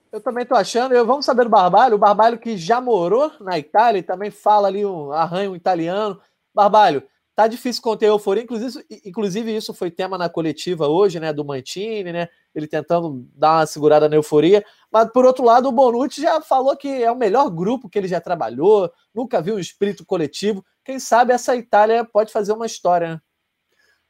[0.09, 0.93] Eu também estou achando.
[0.93, 1.95] Eu, vamos saber do Barbalho.
[1.95, 6.21] O Barbalho que já morou na Itália e também fala ali um arranho italiano.
[6.55, 7.03] Barbalho,
[7.35, 11.43] Tá difícil conter a euforia, inclusive, inclusive isso foi tema na coletiva hoje, né, do
[11.43, 16.21] Mantini, né, ele tentando dar uma segurada na euforia, mas por outro lado o Bonucci
[16.21, 20.05] já falou que é o melhor grupo que ele já trabalhou, nunca viu um espírito
[20.05, 23.21] coletivo, quem sabe essa Itália pode fazer uma história, né?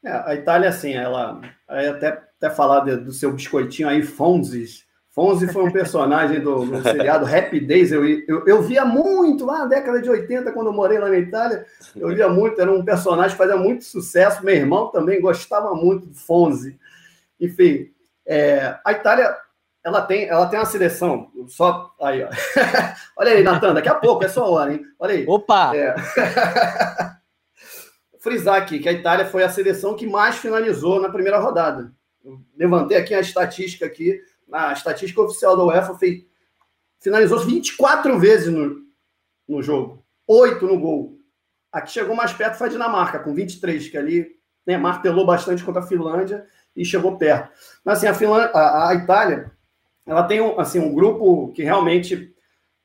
[0.03, 2.07] É, a Itália, assim, ela, até,
[2.38, 7.59] até falar do seu biscoitinho aí, Fonzis, Fonzi foi um personagem do, do seriado Happy
[7.59, 7.91] Days.
[7.91, 11.20] Eu, eu, eu, via muito lá na década de 80, quando eu morei lá na
[11.20, 11.68] Itália.
[11.95, 14.43] Eu via muito, era um personagem que fazia muito sucesso.
[14.43, 16.80] Meu irmão também gostava muito do Fonzi.
[17.39, 17.91] Enfim,
[18.26, 19.38] é, a Itália
[19.84, 21.30] ela tem, ela tem uma seleção.
[21.47, 22.30] Só aí, ó.
[23.16, 24.84] Olha aí, Natan, daqui a pouco, é só hora, hein?
[24.97, 25.26] Olha aí.
[25.28, 25.76] Opa!
[25.76, 25.93] É.
[28.18, 31.93] Frisar aqui que a Itália foi a seleção que mais finalizou na primeira rodada.
[32.26, 34.20] Eu levantei aqui a estatística aqui
[34.52, 36.26] a estatística oficial da UEFA fez,
[37.00, 38.82] finalizou 24 vezes no,
[39.48, 41.18] no jogo, 8 no gol.
[41.72, 44.28] Aqui chegou mais perto foi a Dinamarca, com 23, que ali
[44.66, 47.52] né, martelou bastante contra a Finlândia e chegou perto.
[47.84, 49.52] Mas assim, a, Finlândia, a, a Itália,
[50.06, 52.34] ela tem assim, um grupo que realmente,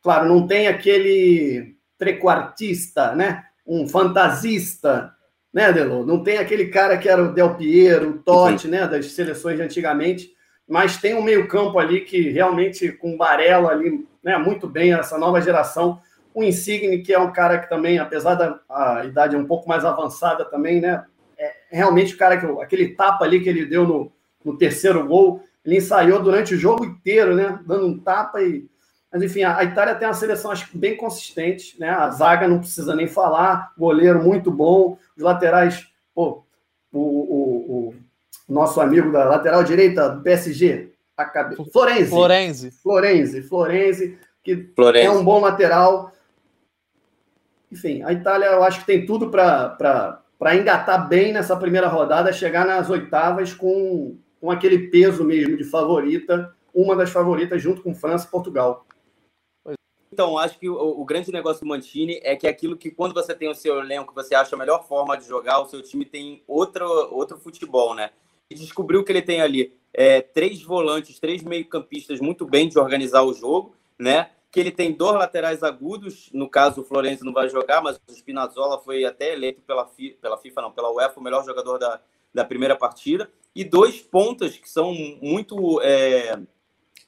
[0.03, 3.45] claro, não tem aquele trequartista, né?
[3.67, 5.13] Um fantasista,
[5.53, 6.07] né, Delo?
[6.07, 9.63] Não tem aquele cara que era o Del Piero, o Totti, né, das seleções de
[9.63, 10.31] antigamente,
[10.69, 15.17] mas tem um meio-campo ali que realmente com o Barella ali, né, muito bem essa
[15.17, 16.01] nova geração.
[16.35, 20.45] O Insigne, que é um cara que também, apesar da idade um pouco mais avançada
[20.45, 21.05] também, né,
[21.39, 24.13] é realmente o cara que aquele tapa ali que ele deu no,
[24.45, 28.69] no terceiro gol, ele ensaiou durante o jogo inteiro, né, dando um tapa e
[29.11, 31.89] mas, enfim, a Itália tem uma seleção acho, bem consistente, né?
[31.89, 36.45] A zaga não precisa nem falar, goleiro muito bom, os laterais, pô,
[36.93, 37.48] o, o
[38.49, 41.57] nosso amigo da lateral direita do PSG, a cabe...
[41.71, 42.11] Florenzi.
[42.11, 42.71] Florenzi.
[42.71, 45.07] Florenzi, Florenzi, que Florenzi.
[45.07, 46.13] é um bom lateral.
[47.71, 52.67] Enfim, a Itália eu acho que tem tudo para engatar bem nessa primeira rodada, chegar
[52.67, 58.27] nas oitavas com, com aquele peso mesmo de favorita, uma das favoritas junto com França
[58.27, 58.87] e Portugal.
[60.11, 63.15] Então, acho que o, o, grande negócio do Mantini é que é aquilo que quando
[63.15, 66.05] você tem o seu elenco, você acha a melhor forma de jogar, o seu time
[66.05, 68.11] tem outro, outro futebol, né?
[68.51, 73.35] Descobriu que ele tem ali é, três volantes, três meio-campistas muito bem de organizar o
[73.35, 74.31] jogo, né?
[74.51, 78.13] Que ele tem dois laterais agudos, no caso o Florenzi não vai jogar, mas o
[78.13, 82.01] Spinazzola foi até eleito pela, FIFA, pela FIFA, não, pela UEFA, o melhor jogador da,
[82.33, 86.41] da primeira partida, e dois pontas que são muito é,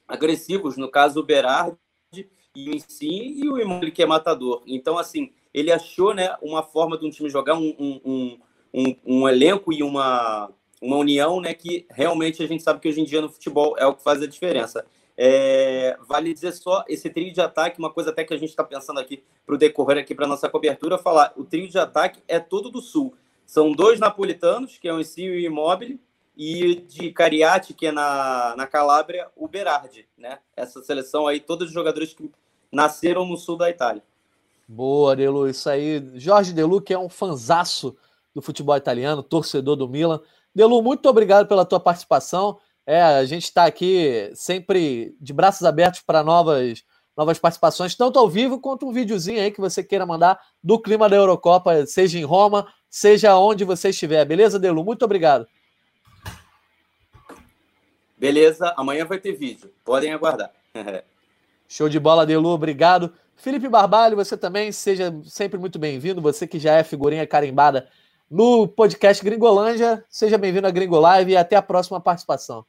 [0.07, 1.79] agressivos, no caso o Berardi
[2.55, 4.63] e o si e o Immobile que é matador.
[4.67, 8.39] Então, assim, ele achou né, uma forma de um time jogar um, um,
[8.75, 10.51] um, um, elenco e uma,
[10.81, 13.87] uma união né, que realmente a gente sabe que hoje em dia no futebol é
[13.87, 14.85] o que faz a diferença.
[15.17, 18.65] É, vale dizer só, esse trio de ataque, uma coisa até que a gente está
[18.65, 22.41] pensando aqui para o decorrer aqui para nossa cobertura, falar, o trio de ataque é
[22.41, 23.15] todo do Sul.
[23.45, 26.01] São dois napolitanos, que é o Insigne e o Immobile,
[26.37, 30.39] e de Cariati, que é na, na Calábria, o Berardi, né?
[30.57, 32.31] Essa seleção aí, todos os jogadores que
[32.73, 34.03] nasceram no sul da Itália.
[34.67, 36.03] Boa, Delu, isso aí.
[36.15, 37.95] Jorge Delu, que é um fanzaço
[38.35, 40.21] do futebol italiano, torcedor do Milan.
[40.55, 42.59] Delu, muito obrigado pela tua participação.
[42.87, 46.83] É, a gente está aqui sempre de braços abertos para novas,
[47.17, 51.09] novas participações, tanto ao vivo quanto um videozinho aí que você queira mandar do clima
[51.09, 54.25] da Eurocopa, seja em Roma, seja onde você estiver.
[54.25, 54.85] Beleza, Delu?
[54.85, 55.47] Muito obrigado.
[58.19, 59.73] Beleza, amanhã vai ter vídeo.
[59.85, 60.51] Podem aguardar.
[61.69, 63.13] Show de bola, Delu, obrigado.
[63.37, 66.21] Felipe Barbalho, você também seja sempre muito bem-vindo.
[66.21, 67.89] Você que já é figurinha carimbada
[68.31, 72.65] no podcast Gringolândia, seja bem-vindo à Gringo Live e até a próxima participação.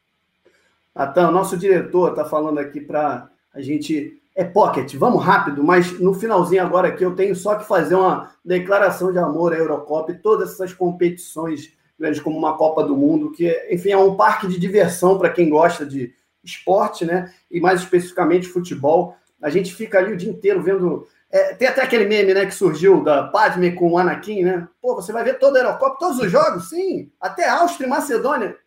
[0.95, 4.17] Natan, nosso diretor está falando aqui para a gente.
[4.33, 8.31] É pocket, vamos rápido, mas no finalzinho agora aqui eu tenho só que fazer uma
[8.45, 13.31] declaração de amor à Eurocopa e todas essas competições grandes como uma Copa do Mundo,
[13.31, 17.31] que, enfim, é um parque de diversão para quem gosta de esporte, né?
[17.51, 19.15] E mais especificamente futebol.
[19.41, 21.07] A gente fica ali o dia inteiro vendo.
[21.31, 24.67] É, tem até aquele meme, né, que surgiu da Padme com o Anakin, né?
[24.81, 26.69] Pô, você vai ver toda a Eurocopa, todos os jogos?
[26.69, 28.57] Sim, até Áustria e Macedônia.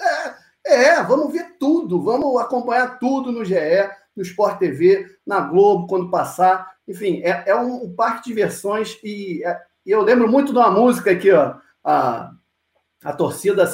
[0.00, 0.34] É,
[0.66, 3.54] é, vamos ver tudo, vamos acompanhar tudo no GE,
[4.16, 6.72] no Sport TV, na Globo, quando passar.
[6.88, 10.70] Enfim, é, é um, um parque de diversões e, é, eu lembro muito de uma
[10.70, 12.32] música aqui, ó, a,
[13.04, 13.70] a torcida,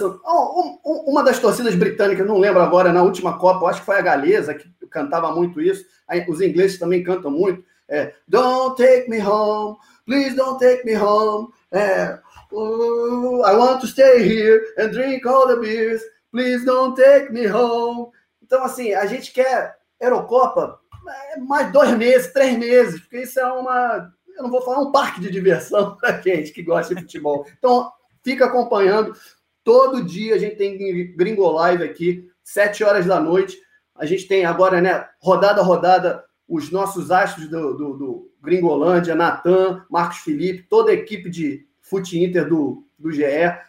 [0.85, 4.55] uma das torcidas britânicas, não lembro agora, na última Copa, acho que foi a galesa
[4.55, 5.85] que cantava muito isso.
[6.29, 7.65] Os ingleses também cantam muito.
[7.89, 11.49] É, don't take me home, please don't take me home.
[11.71, 12.19] É,
[12.51, 16.03] oh, I want to stay here and drink all the beers.
[16.31, 18.11] Please don't take me home.
[18.43, 23.53] Então, assim, a gente quer Eurocopa é, mais dois meses, três meses, porque isso é
[23.53, 24.13] uma.
[24.37, 27.47] Eu não vou falar um parque de diversão para gente que gosta de futebol.
[27.59, 27.91] Então,
[28.25, 29.15] Fica acompanhando.
[29.63, 33.57] Todo dia a gente tem Gringo Live aqui, sete horas da noite.
[33.95, 39.15] A gente tem agora, né, rodada a rodada, os nossos astros do, do, do Gringolândia,
[39.15, 43.25] Natan, Marcos Felipe, toda a equipe de Fute Inter do, do GE,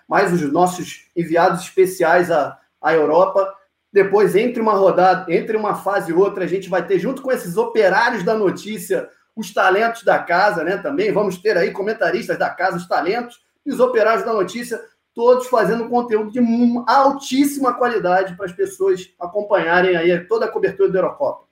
[0.08, 3.53] mais os nossos enviados especiais à, à Europa.
[3.91, 7.32] Depois, entre uma rodada, entre uma fase e outra, a gente vai ter, junto com
[7.32, 10.78] esses operários da notícia, os talentos da casa, né?
[10.78, 14.80] Também vamos ter aí comentaristas da casa, os talentos e os operários da notícia,
[15.13, 16.39] todos fazendo conteúdo de
[16.88, 21.45] altíssima qualidade para as pessoas acompanharem aí toda a cobertura da Eurocopa.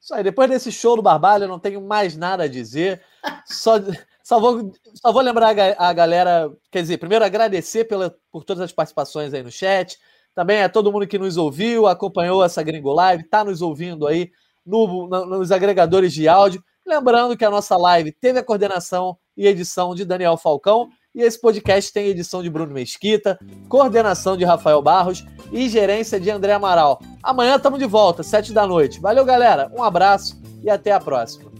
[0.00, 3.02] Isso aí, depois desse show do Barbalho, eu não tenho mais nada a dizer.
[3.44, 3.74] Só,
[4.22, 8.72] só, vou, só vou lembrar a galera, quer dizer, primeiro agradecer pela, por todas as
[8.72, 9.98] participações aí no chat.
[10.34, 14.30] Também a todo mundo que nos ouviu, acompanhou essa Gringo Live, está nos ouvindo aí
[14.64, 16.62] no, no, nos agregadores de áudio.
[16.86, 20.88] Lembrando que a nossa live teve a coordenação e edição de Daniel Falcão
[21.18, 23.36] E esse podcast tem edição de Bruno Mesquita,
[23.68, 27.02] coordenação de Rafael Barros e gerência de André Amaral.
[27.20, 29.00] Amanhã estamos de volta, sete da noite.
[29.00, 29.68] Valeu, galera.
[29.76, 31.50] Um abraço e até a próxima.